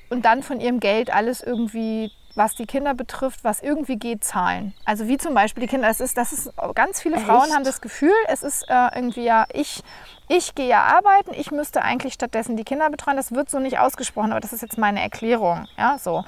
und 0.10 0.26
dann 0.26 0.44
von 0.44 0.60
ihrem 0.60 0.80
Geld 0.80 1.14
alles 1.14 1.42
irgendwie 1.42 2.12
was 2.38 2.56
die 2.56 2.66
Kinder 2.66 2.94
betrifft, 2.94 3.44
was 3.44 3.62
irgendwie 3.62 3.98
geht, 3.98 4.24
zahlen. 4.24 4.74
Also 4.86 5.08
wie 5.08 5.18
zum 5.18 5.34
Beispiel 5.34 5.62
die 5.62 5.68
Kinder, 5.68 5.88
das 5.88 6.00
ist, 6.00 6.18
das 6.18 6.32
ist 6.32 6.52
ganz 6.76 7.02
viele 7.02 7.20
Frauen 7.20 7.46
Echt? 7.46 7.56
haben 7.56 7.64
das 7.64 7.82
Gefühl, 7.82 8.14
es 8.28 8.44
ist 8.44 8.70
äh, 8.70 8.96
irgendwie 8.96 9.24
ja, 9.24 9.46
ich, 9.52 9.84
ich 10.28 10.54
gehe 10.56 10.68
ja 10.68 10.84
arbeiten, 10.84 11.32
ich 11.34 11.52
müsste 11.52 11.82
eigentlich 11.82 12.14
stattdessen 12.14 12.56
die 12.56 12.64
Kinder 12.64 12.90
betreuen. 12.90 13.18
Das 13.18 13.32
wird 13.32 13.50
so 13.50 13.60
nicht 13.60 13.80
ausgesprochen, 13.80 14.32
aber 14.32 14.40
das 14.40 14.54
ist 14.54 14.62
jetzt 14.62 14.78
meine 14.78 15.02
Erklärung. 15.02 15.68
Ja, 15.78 15.98
so. 15.98 16.24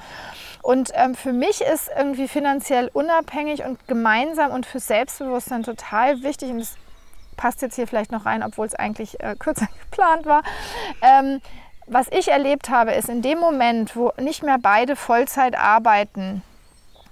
Und 0.62 0.90
ähm, 0.94 1.14
für 1.14 1.32
mich 1.32 1.60
ist 1.60 1.90
irgendwie 1.96 2.28
finanziell 2.28 2.90
unabhängig 2.92 3.64
und 3.64 3.86
gemeinsam 3.86 4.50
und 4.50 4.66
für 4.66 4.80
Selbstbewusstsein 4.80 5.62
total 5.62 6.22
wichtig. 6.22 6.50
Und 6.50 6.58
das 6.58 6.76
passt 7.36 7.62
jetzt 7.62 7.76
hier 7.76 7.86
vielleicht 7.86 8.12
noch 8.12 8.26
rein, 8.26 8.42
obwohl 8.42 8.66
es 8.66 8.74
eigentlich 8.74 9.20
äh, 9.20 9.36
kürzer 9.38 9.68
geplant 9.90 10.26
war. 10.26 10.42
Ähm, 11.00 11.40
was 11.90 12.06
ich 12.10 12.28
erlebt 12.28 12.70
habe, 12.70 12.92
ist 12.92 13.08
in 13.08 13.20
dem 13.20 13.38
Moment, 13.38 13.96
wo 13.96 14.12
nicht 14.18 14.42
mehr 14.42 14.58
beide 14.58 14.96
Vollzeit 14.96 15.58
arbeiten, 15.58 16.42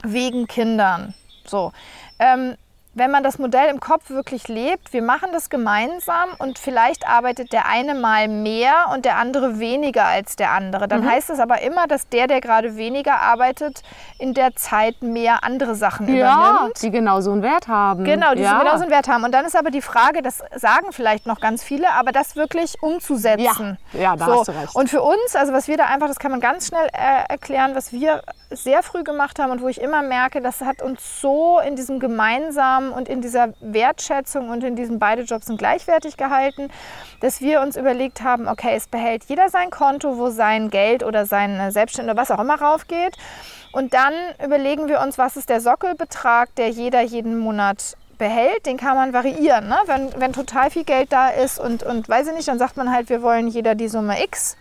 wegen 0.05 0.47
Kindern, 0.47 1.15
so, 1.45 1.73
ähm, 2.21 2.57
wenn 2.99 3.11
man 3.11 3.23
das 3.23 3.39
Modell 3.39 3.69
im 3.71 3.81
Kopf 3.81 4.11
wirklich 4.11 4.49
lebt, 4.49 4.93
wir 4.93 5.03
machen 5.03 5.31
das 5.33 5.51
gemeinsam 5.51 6.31
und 6.39 6.59
vielleicht 6.59 7.09
arbeitet 7.09 7.53
der 7.53 7.67
eine 7.67 7.95
mal 7.95 8.29
mehr 8.29 8.89
und 8.93 9.05
der 9.05 9.17
andere 9.17 9.59
weniger 9.59 10.05
als 10.05 10.37
der 10.37 10.53
andere. 10.53 10.89
Dann 10.89 11.03
mhm. 11.03 11.11
heißt 11.11 11.31
es 11.31 11.41
aber 11.41 11.63
immer, 11.63 11.87
dass 11.87 12.09
der, 12.09 12.27
der 12.27 12.41
gerade 12.41 12.77
weniger 12.77 13.21
arbeitet, 13.21 13.83
in 14.19 14.35
der 14.35 14.57
Zeit 14.57 15.03
mehr 15.03 15.45
andere 15.45 15.75
Sachen 15.75 16.09
ja, 16.15 16.51
übernimmt. 16.51 16.83
die 16.83 16.91
genauso 16.91 17.33
einen 17.33 17.43
Wert 17.43 17.69
haben. 17.69 18.05
Genau, 18.05 18.35
die 18.35 18.43
ja. 18.43 18.59
genauso 18.59 18.83
einen 18.83 18.91
Wert 18.91 19.09
haben. 19.09 19.25
Und 19.25 19.33
dann 19.33 19.45
ist 19.45 19.57
aber 19.57 19.71
die 19.71 19.83
Frage, 19.83 20.23
das 20.23 20.43
sagen 20.55 20.93
vielleicht 20.93 21.27
noch 21.27 21.41
ganz 21.41 21.63
viele, 21.63 21.93
aber 21.93 22.13
das 22.13 22.37
wirklich 22.37 22.83
umzusetzen. 22.83 23.79
Ja, 23.93 24.01
ja 24.01 24.17
da 24.17 24.27
so. 24.27 24.33
hast 24.33 24.49
du 24.49 24.53
recht. 24.53 24.75
Und 24.75 24.91
für 24.91 25.03
uns, 25.03 25.35
also 25.35 25.53
was 25.53 25.69
wir 25.69 25.77
da 25.77 25.85
einfach, 25.85 26.09
das 26.09 26.19
kann 26.19 26.31
man 26.31 26.41
ganz 26.41 26.69
schnell 26.69 26.87
äh, 26.93 27.31
erklären, 27.31 27.75
was 27.75 27.93
wir 27.93 28.23
sehr 28.51 28.83
früh 28.83 29.05
gemacht 29.05 29.39
haben 29.39 29.51
und 29.51 29.61
wo 29.61 29.69
ich 29.69 29.81
immer 29.81 30.03
merke, 30.03 30.41
das 30.41 30.61
hat 30.63 30.83
uns 30.83 31.21
so 31.21 31.59
in 31.61 31.77
diesem 31.77 32.01
gemeinsamen 32.01 32.88
und 32.93 33.09
in 33.09 33.21
dieser 33.21 33.55
Wertschätzung 33.61 34.51
und 34.51 34.65
in 34.65 34.77
diesen 34.77 34.99
beide 34.99 35.23
Jobs 35.23 35.47
sind 35.47 35.59
gleichwertig 35.59 36.17
gehalten, 36.17 36.71
dass 37.21 37.41
wir 37.41 37.61
uns 37.61 37.77
überlegt 37.77 38.23
haben, 38.23 38.49
okay, 38.49 38.75
es 38.75 38.87
behält 38.87 39.25
jeder 39.25 39.49
sein 39.49 39.71
Konto, 39.71 40.19
wo 40.19 40.31
sein 40.31 40.71
Geld 40.71 41.03
oder 41.03 41.27
seine 41.27 41.73
Selbstständigkeit 41.73 42.15
oder 42.15 42.23
was 42.23 42.31
auch 42.31 42.43
immer 42.43 42.61
raufgeht. 42.61 43.17
Und 43.73 43.95
dann 43.95 44.15
überlegen 44.45 44.89
wir 44.89 45.01
uns, 45.01 45.19
was 45.19 45.37
ist 45.37 45.49
der 45.49 45.61
Sockelbetrag, 45.61 46.55
der 46.57 46.71
jeder 46.71 47.03
jeden 47.03 47.39
Monat 47.39 47.97
behält, 48.19 48.67
den 48.67 48.77
kann 48.77 48.97
man 48.97 49.13
variieren. 49.13 49.69
Ne? 49.69 49.77
Wenn, 49.87 50.21
wenn 50.21 50.33
total 50.33 50.71
viel 50.71 50.85
Geld 50.85 51.13
da 51.13 51.29
ist 51.29 51.59
und, 51.59 51.83
und 51.83 52.09
weiß 52.09 52.29
ich 52.29 52.35
nicht, 52.35 52.49
dann 52.49 52.59
sagt 52.59 52.77
man 52.77 52.93
halt, 52.93 53.09
wir 53.09 53.23
wollen 53.23 53.49
jeder 53.49 53.75
die 53.75 53.89
Summe 53.89 54.23
X 54.25 54.57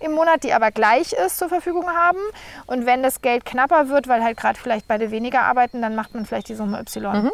im 0.00 0.12
Monat, 0.12 0.44
die 0.44 0.52
aber 0.52 0.70
gleich 0.70 1.12
ist, 1.12 1.38
zur 1.38 1.48
Verfügung 1.48 1.88
haben. 1.88 2.18
Und 2.66 2.86
wenn 2.86 3.02
das 3.02 3.20
Geld 3.20 3.44
knapper 3.44 3.88
wird, 3.88 4.08
weil 4.08 4.22
halt 4.22 4.36
gerade 4.36 4.58
vielleicht 4.58 4.86
beide 4.86 5.10
weniger 5.10 5.42
arbeiten, 5.42 5.82
dann 5.82 5.94
macht 5.94 6.14
man 6.14 6.26
vielleicht 6.26 6.48
die 6.48 6.54
Summe 6.54 6.78
Y. 6.80 7.24
Mhm. 7.24 7.30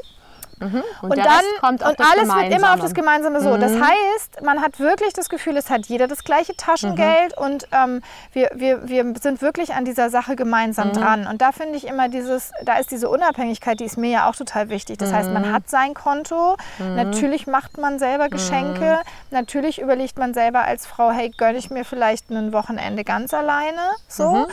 Mhm. 0.61 0.83
Und, 1.03 1.11
und 1.11 1.19
dann 1.19 1.45
und 1.71 1.83
alles 1.83 2.29
wird 2.29 2.53
immer 2.53 2.75
auf 2.75 2.81
das 2.81 2.95
Gemeinsame 2.95 3.41
so. 3.41 3.51
Mhm. 3.51 3.61
Das 3.61 3.73
heißt, 3.73 4.43
man 4.43 4.61
hat 4.61 4.79
wirklich 4.79 5.13
das 5.13 5.29
Gefühl, 5.29 5.57
es 5.57 5.71
hat 5.71 5.87
jeder 5.87 6.07
das 6.07 6.25
gleiche 6.25 6.57
Taschengeld 6.57 7.37
mhm. 7.39 7.45
und 7.45 7.69
ähm, 7.73 8.03
wir, 8.33 8.51
wir, 8.55 8.89
wir 8.89 9.15
sind 9.21 9.43
wirklich 9.43 9.75
an 9.75 9.85
dieser 9.85 10.11
Sache 10.11 10.37
gemeinsam 10.37 10.89
mhm. 10.89 10.93
dran. 10.93 11.27
Und 11.27 11.43
da 11.43 11.53
finde 11.53 11.77
ich 11.77 11.87
immer 11.87 12.09
dieses, 12.09 12.53
da 12.65 12.79
ist 12.79 12.91
diese 12.91 13.09
Unabhängigkeit, 13.09 13.81
die 13.81 13.85
ist 13.85 13.99
mir 13.99 14.11
ja 14.11 14.29
auch 14.29 14.37
total 14.37 14.69
wichtig. 14.69 14.99
Das 14.99 15.13
heißt, 15.13 15.31
man 15.31 15.49
mhm. 15.49 15.53
hat 15.53 15.69
sein 15.69 15.95
Konto, 15.95 16.57
mhm. 16.79 16.95
natürlich 16.97 17.47
macht 17.47 17.79
man 17.79 17.99
selber 17.99 18.29
Geschenke, 18.29 19.01
natürlich 19.31 19.81
überlegt 19.81 20.19
man 20.19 20.35
selber 20.35 20.65
als 20.65 20.87
Frau, 20.87 21.11
hey, 21.11 21.31
gönne 21.31 21.59
ich 21.59 21.71
mir 21.71 21.85
vielleicht 21.85 22.31
ein 22.31 22.53
Wochenende 22.53 23.05
ganz 23.05 23.35
alleine, 23.35 23.81
so. 24.09 24.47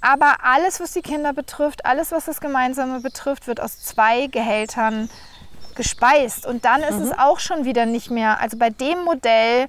Aber 0.00 0.36
alles, 0.42 0.80
was 0.80 0.92
die 0.92 1.02
Kinder 1.02 1.32
betrifft, 1.32 1.84
alles, 1.84 2.12
was 2.12 2.26
das 2.26 2.40
Gemeinsame 2.40 3.00
betrifft, 3.00 3.48
wird 3.48 3.60
aus 3.60 3.80
zwei 3.80 4.28
Gehältern 4.28 5.10
gespeist. 5.78 6.44
Und 6.44 6.66
dann 6.66 6.82
ist 6.82 6.96
mhm. 6.96 7.04
es 7.04 7.18
auch 7.18 7.38
schon 7.38 7.64
wieder 7.64 7.86
nicht 7.86 8.10
mehr, 8.10 8.40
also 8.40 8.58
bei 8.58 8.68
dem 8.68 9.04
Modell 9.04 9.68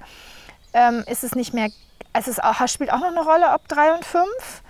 ähm, 0.74 1.06
ist 1.08 1.24
es 1.24 1.36
nicht 1.36 1.54
mehr, 1.54 1.70
es 2.12 2.28
ist 2.28 2.44
auch, 2.44 2.68
spielt 2.68 2.92
auch 2.92 3.00
noch 3.00 3.12
eine 3.12 3.22
Rolle, 3.22 3.54
ob 3.54 3.70
drei 3.70 3.94
und 3.94 4.04
fünf. 4.04 4.64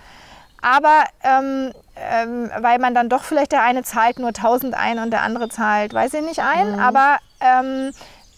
Aber 0.62 1.04
ähm, 1.24 1.72
ähm, 1.96 2.50
weil 2.60 2.78
man 2.78 2.94
dann 2.94 3.08
doch 3.08 3.24
vielleicht 3.24 3.52
der 3.52 3.62
eine 3.62 3.82
zahlt 3.82 4.18
nur 4.18 4.28
1000 4.28 4.74
ein 4.74 4.98
und 4.98 5.10
der 5.10 5.22
andere 5.22 5.48
zahlt, 5.48 5.94
weiß 5.94 6.14
ich 6.14 6.22
nicht, 6.22 6.40
ein. 6.40 6.72
Mhm. 6.72 6.78
Aber 6.78 7.18
ähm, 7.40 7.92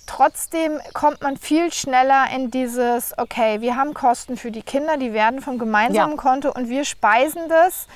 trotzdem 0.06 0.80
kommt 0.92 1.22
man 1.22 1.36
viel 1.36 1.72
schneller 1.72 2.26
in 2.34 2.50
dieses, 2.50 3.16
okay, 3.18 3.60
wir 3.60 3.76
haben 3.76 3.94
Kosten 3.94 4.36
für 4.36 4.50
die 4.50 4.62
Kinder, 4.62 4.96
die 4.96 5.12
werden 5.12 5.40
vom 5.40 5.58
gemeinsamen 5.58 6.16
ja. 6.16 6.22
Konto 6.22 6.52
und 6.52 6.68
wir 6.68 6.84
speisen 6.84 7.48
das 7.48 7.86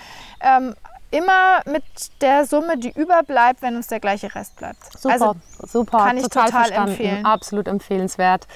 ähm, 0.40 0.75
immer 1.16 1.61
mit 1.66 1.85
der 2.20 2.46
Summe, 2.46 2.79
die 2.79 2.90
überbleibt, 2.90 3.62
wenn 3.62 3.76
uns 3.76 3.87
der 3.87 4.00
gleiche 4.00 4.35
Rest 4.35 4.57
bleibt. 4.57 4.79
Super, 4.98 5.12
also, 5.12 5.37
super, 5.66 5.98
kann 5.98 6.16
ich 6.16 6.24
total, 6.24 6.50
total 6.50 6.72
empfehlen. 6.72 7.24
Absolut 7.24 7.68
empfehlenswert. 7.68 8.46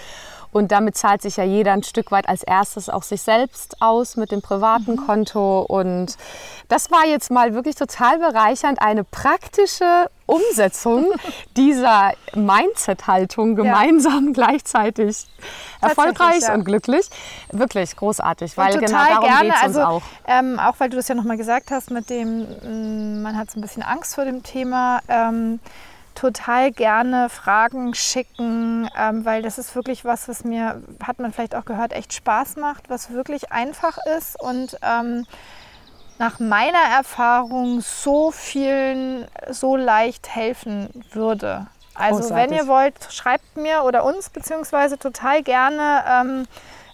Und 0.53 0.73
damit 0.73 0.97
zahlt 0.97 1.23
sich 1.23 1.37
ja 1.37 1.45
jeder 1.45 1.73
ein 1.73 1.83
Stück 1.83 2.11
weit 2.11 2.29
als 2.29 2.43
erstes 2.43 2.89
auch 2.89 3.03
sich 3.03 3.23
selbst 3.23 3.81
aus 3.81 4.17
mit 4.17 4.33
dem 4.33 4.43
privaten 4.43 4.93
mhm. 4.93 5.07
Konto. 5.07 5.61
Und 5.61 6.17
das 6.69 6.91
war 6.91 7.07
jetzt 7.07 7.31
mal 7.31 7.55
wirklich 7.55 7.77
total 7.77 8.19
bereichernd, 8.19 8.83
eine 8.83 9.05
praktische 9.05 10.11
Umsetzung 10.27 11.07
dieser 11.57 12.13
Mindset-Haltung 12.35 13.55
gemeinsam 13.55 14.27
ja. 14.27 14.33
gleichzeitig 14.35 15.27
erfolgreich 15.81 16.43
ja. 16.43 16.55
und 16.55 16.65
glücklich. 16.65 17.09
Wirklich 17.51 17.97
großartig, 17.97 18.57
weil 18.57 18.79
genau 18.79 19.05
darum 19.05 19.41
geht 19.43 19.55
es 19.55 19.63
also, 19.63 19.83
auch. 19.83 20.03
Ähm, 20.27 20.59
auch 20.59 20.75
weil 20.79 20.91
du 20.91 20.97
das 20.97 21.09
ja 21.09 21.15
nochmal 21.15 21.37
gesagt 21.37 21.71
hast 21.71 21.91
mit 21.91 22.11
dem, 22.11 22.43
mm, 22.43 23.23
man 23.23 23.37
hat 23.37 23.51
so 23.51 23.59
ein 23.59 23.63
bisschen 23.63 23.83
Angst 23.83 24.15
vor 24.15 24.25
dem 24.25 24.43
Thema. 24.43 25.01
Ähm, 25.09 25.61
total 26.21 26.71
gerne 26.71 27.31
Fragen 27.31 27.95
schicken, 27.95 28.91
ähm, 28.97 29.25
weil 29.25 29.41
das 29.41 29.57
ist 29.57 29.75
wirklich 29.75 30.05
was, 30.05 30.29
was 30.29 30.45
mir, 30.45 30.83
hat 31.03 31.19
man 31.19 31.33
vielleicht 31.33 31.55
auch 31.55 31.65
gehört, 31.65 31.93
echt 31.93 32.13
Spaß 32.13 32.57
macht, 32.57 32.91
was 32.91 33.11
wirklich 33.11 33.53
einfach 33.53 33.97
ist 34.19 34.39
und 34.39 34.77
ähm, 34.83 35.25
nach 36.19 36.39
meiner 36.39 36.83
Erfahrung 36.95 37.81
so 37.81 38.31
vielen 38.31 39.27
so 39.49 39.77
leicht 39.77 40.29
helfen 40.35 40.91
würde. 41.13 41.67
Also 41.95 42.21
Großartig. 42.21 42.51
wenn 42.51 42.57
ihr 42.59 42.67
wollt, 42.67 42.95
schreibt 43.11 43.57
mir 43.57 43.85
oder 43.85 44.05
uns 44.05 44.29
beziehungsweise 44.29 44.99
total 44.99 45.43
gerne. 45.43 46.05
Ähm, 46.07 46.47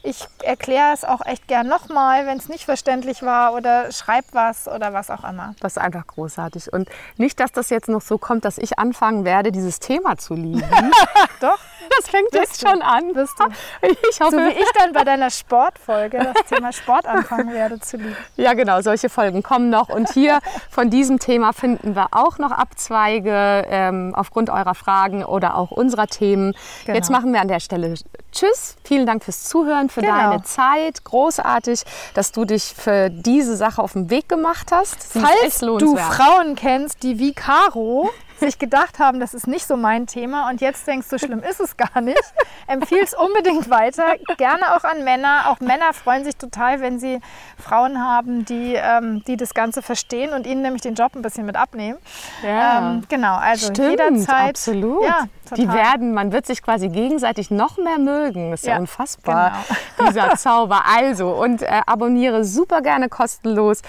ich 0.06 0.28
erkläre 0.42 0.94
es 0.94 1.04
auch 1.04 1.24
echt 1.26 1.48
gern 1.48 1.66
nochmal, 1.66 2.26
wenn 2.26 2.38
es 2.38 2.48
nicht 2.48 2.64
verständlich 2.64 3.22
war 3.22 3.54
oder 3.54 3.90
schreib 3.90 4.24
was 4.32 4.68
oder 4.68 4.92
was 4.92 5.10
auch 5.10 5.24
immer. 5.28 5.54
Das 5.60 5.76
ist 5.76 5.82
einfach 5.82 6.06
großartig. 6.06 6.72
Und 6.72 6.88
nicht, 7.16 7.40
dass 7.40 7.50
das 7.50 7.70
jetzt 7.70 7.88
noch 7.88 8.00
so 8.00 8.16
kommt, 8.16 8.44
dass 8.44 8.56
ich 8.56 8.78
anfangen 8.78 9.24
werde, 9.24 9.50
dieses 9.50 9.80
Thema 9.80 10.16
zu 10.16 10.34
lieben. 10.34 10.62
Doch, 11.40 11.58
Das 11.98 12.08
fängt 12.08 12.30
Bist 12.30 12.42
jetzt 12.44 12.62
du. 12.64 12.68
schon 12.68 12.82
an. 12.82 13.12
bist 13.12 13.34
du. 13.38 13.44
Ich 14.10 14.20
hoffe, 14.20 14.30
So 14.32 14.36
wie 14.38 14.50
ich 14.60 14.70
dann 14.78 14.92
bei 14.92 15.04
deiner 15.04 15.30
Sportfolge 15.30 16.18
das 16.18 16.46
Thema 16.48 16.72
Sport 16.72 17.06
anfangen 17.06 17.52
werde 17.52 17.78
zu 17.80 17.96
lieben. 17.96 18.16
Ja, 18.36 18.54
genau, 18.54 18.80
solche 18.80 19.08
Folgen 19.08 19.42
kommen 19.42 19.70
noch. 19.70 19.88
Und 19.88 20.10
hier 20.12 20.38
von 20.70 20.90
diesem 20.90 21.18
Thema 21.18 21.52
finden 21.52 21.94
wir 21.96 22.08
auch 22.12 22.38
noch 22.38 22.50
Abzweige 22.52 23.64
ähm, 23.68 24.14
aufgrund 24.16 24.50
eurer 24.50 24.74
Fragen 24.74 25.24
oder 25.24 25.56
auch 25.56 25.70
unserer 25.70 26.06
Themen. 26.06 26.54
Genau. 26.84 26.96
Jetzt 26.96 27.10
machen 27.10 27.32
wir 27.32 27.40
an 27.40 27.48
der 27.48 27.60
Stelle 27.60 27.94
Tschüss. 28.32 28.76
Vielen 28.84 29.06
Dank 29.06 29.24
fürs 29.24 29.44
Zuhören, 29.44 29.88
für 29.88 30.00
Genau. 30.00 30.12
deine 30.30 30.42
Zeit. 30.42 31.04
Großartig, 31.04 31.82
dass 32.14 32.32
du 32.32 32.44
dich 32.44 32.74
für 32.76 33.08
diese 33.10 33.56
Sache 33.56 33.82
auf 33.82 33.92
den 33.94 34.10
Weg 34.10 34.28
gemacht 34.28 34.72
hast. 34.72 34.96
Falls 35.12 35.58
du. 35.58 35.96
Frauen 35.96 36.54
kennst, 36.54 37.02
die 37.02 37.18
wie 37.18 37.32
Caro 37.32 38.10
sich 38.40 38.58
gedacht 38.58 38.98
haben, 38.98 39.20
das 39.20 39.34
ist 39.34 39.46
nicht 39.46 39.66
so 39.66 39.76
mein 39.76 40.06
Thema 40.06 40.48
und 40.50 40.60
jetzt 40.60 40.86
denkst, 40.86 41.06
so 41.08 41.18
schlimm 41.18 41.40
ist 41.40 41.60
es 41.60 41.76
gar 41.76 42.00
nicht, 42.00 42.22
empfiehl 42.66 43.02
es 43.02 43.14
unbedingt 43.14 43.70
weiter. 43.70 44.14
Gerne 44.36 44.76
auch 44.76 44.84
an 44.84 45.04
Männer. 45.04 45.44
Auch 45.46 45.60
Männer 45.60 45.92
freuen 45.92 46.24
sich 46.24 46.36
total, 46.36 46.80
wenn 46.80 46.98
sie 46.98 47.20
Frauen 47.58 48.02
haben, 48.02 48.44
die, 48.44 48.74
ähm, 48.74 49.22
die 49.26 49.36
das 49.36 49.54
Ganze 49.54 49.82
verstehen 49.82 50.32
und 50.32 50.46
ihnen 50.46 50.62
nämlich 50.62 50.82
den 50.82 50.94
Job 50.94 51.14
ein 51.14 51.22
bisschen 51.22 51.46
mit 51.46 51.56
abnehmen. 51.56 51.98
Ja. 52.42 52.92
Ähm, 52.92 53.02
genau, 53.08 53.36
also 53.36 53.68
Stimmt, 53.68 53.90
jederzeit. 53.90 54.50
absolut. 54.50 55.04
Ja, 55.04 55.28
die 55.56 55.68
werden, 55.72 56.12
man 56.12 56.32
wird 56.32 56.46
sich 56.46 56.62
quasi 56.62 56.88
gegenseitig 56.88 57.50
noch 57.50 57.78
mehr 57.78 57.98
mögen. 57.98 58.52
Ist 58.52 58.66
ja, 58.66 58.74
Ja, 58.74 58.78
unfassbar, 58.80 59.52
genau. 59.96 60.10
dieser 60.10 60.36
Zauber. 60.36 60.82
Also, 60.86 61.30
und 61.30 61.62
äh, 61.62 61.80
abonniere 61.86 62.44
super 62.44 62.82
gerne 62.82 63.08
kostenlos 63.08 63.82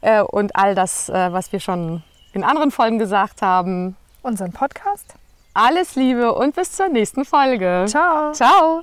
äh, 0.00 0.20
und 0.20 0.56
all 0.56 0.74
das, 0.74 1.08
äh, 1.08 1.32
was 1.32 1.52
wir 1.52 1.60
schon 1.60 2.02
in 2.32 2.44
anderen 2.44 2.70
Folgen 2.70 2.98
gesagt 2.98 3.42
haben. 3.42 3.96
Unseren 4.22 4.52
Podcast. 4.52 5.14
Alles 5.54 5.96
Liebe 5.96 6.34
und 6.34 6.54
bis 6.54 6.72
zur 6.72 6.88
nächsten 6.88 7.24
Folge. 7.24 7.86
Ciao. 7.88 8.32
Ciao. 8.32 8.82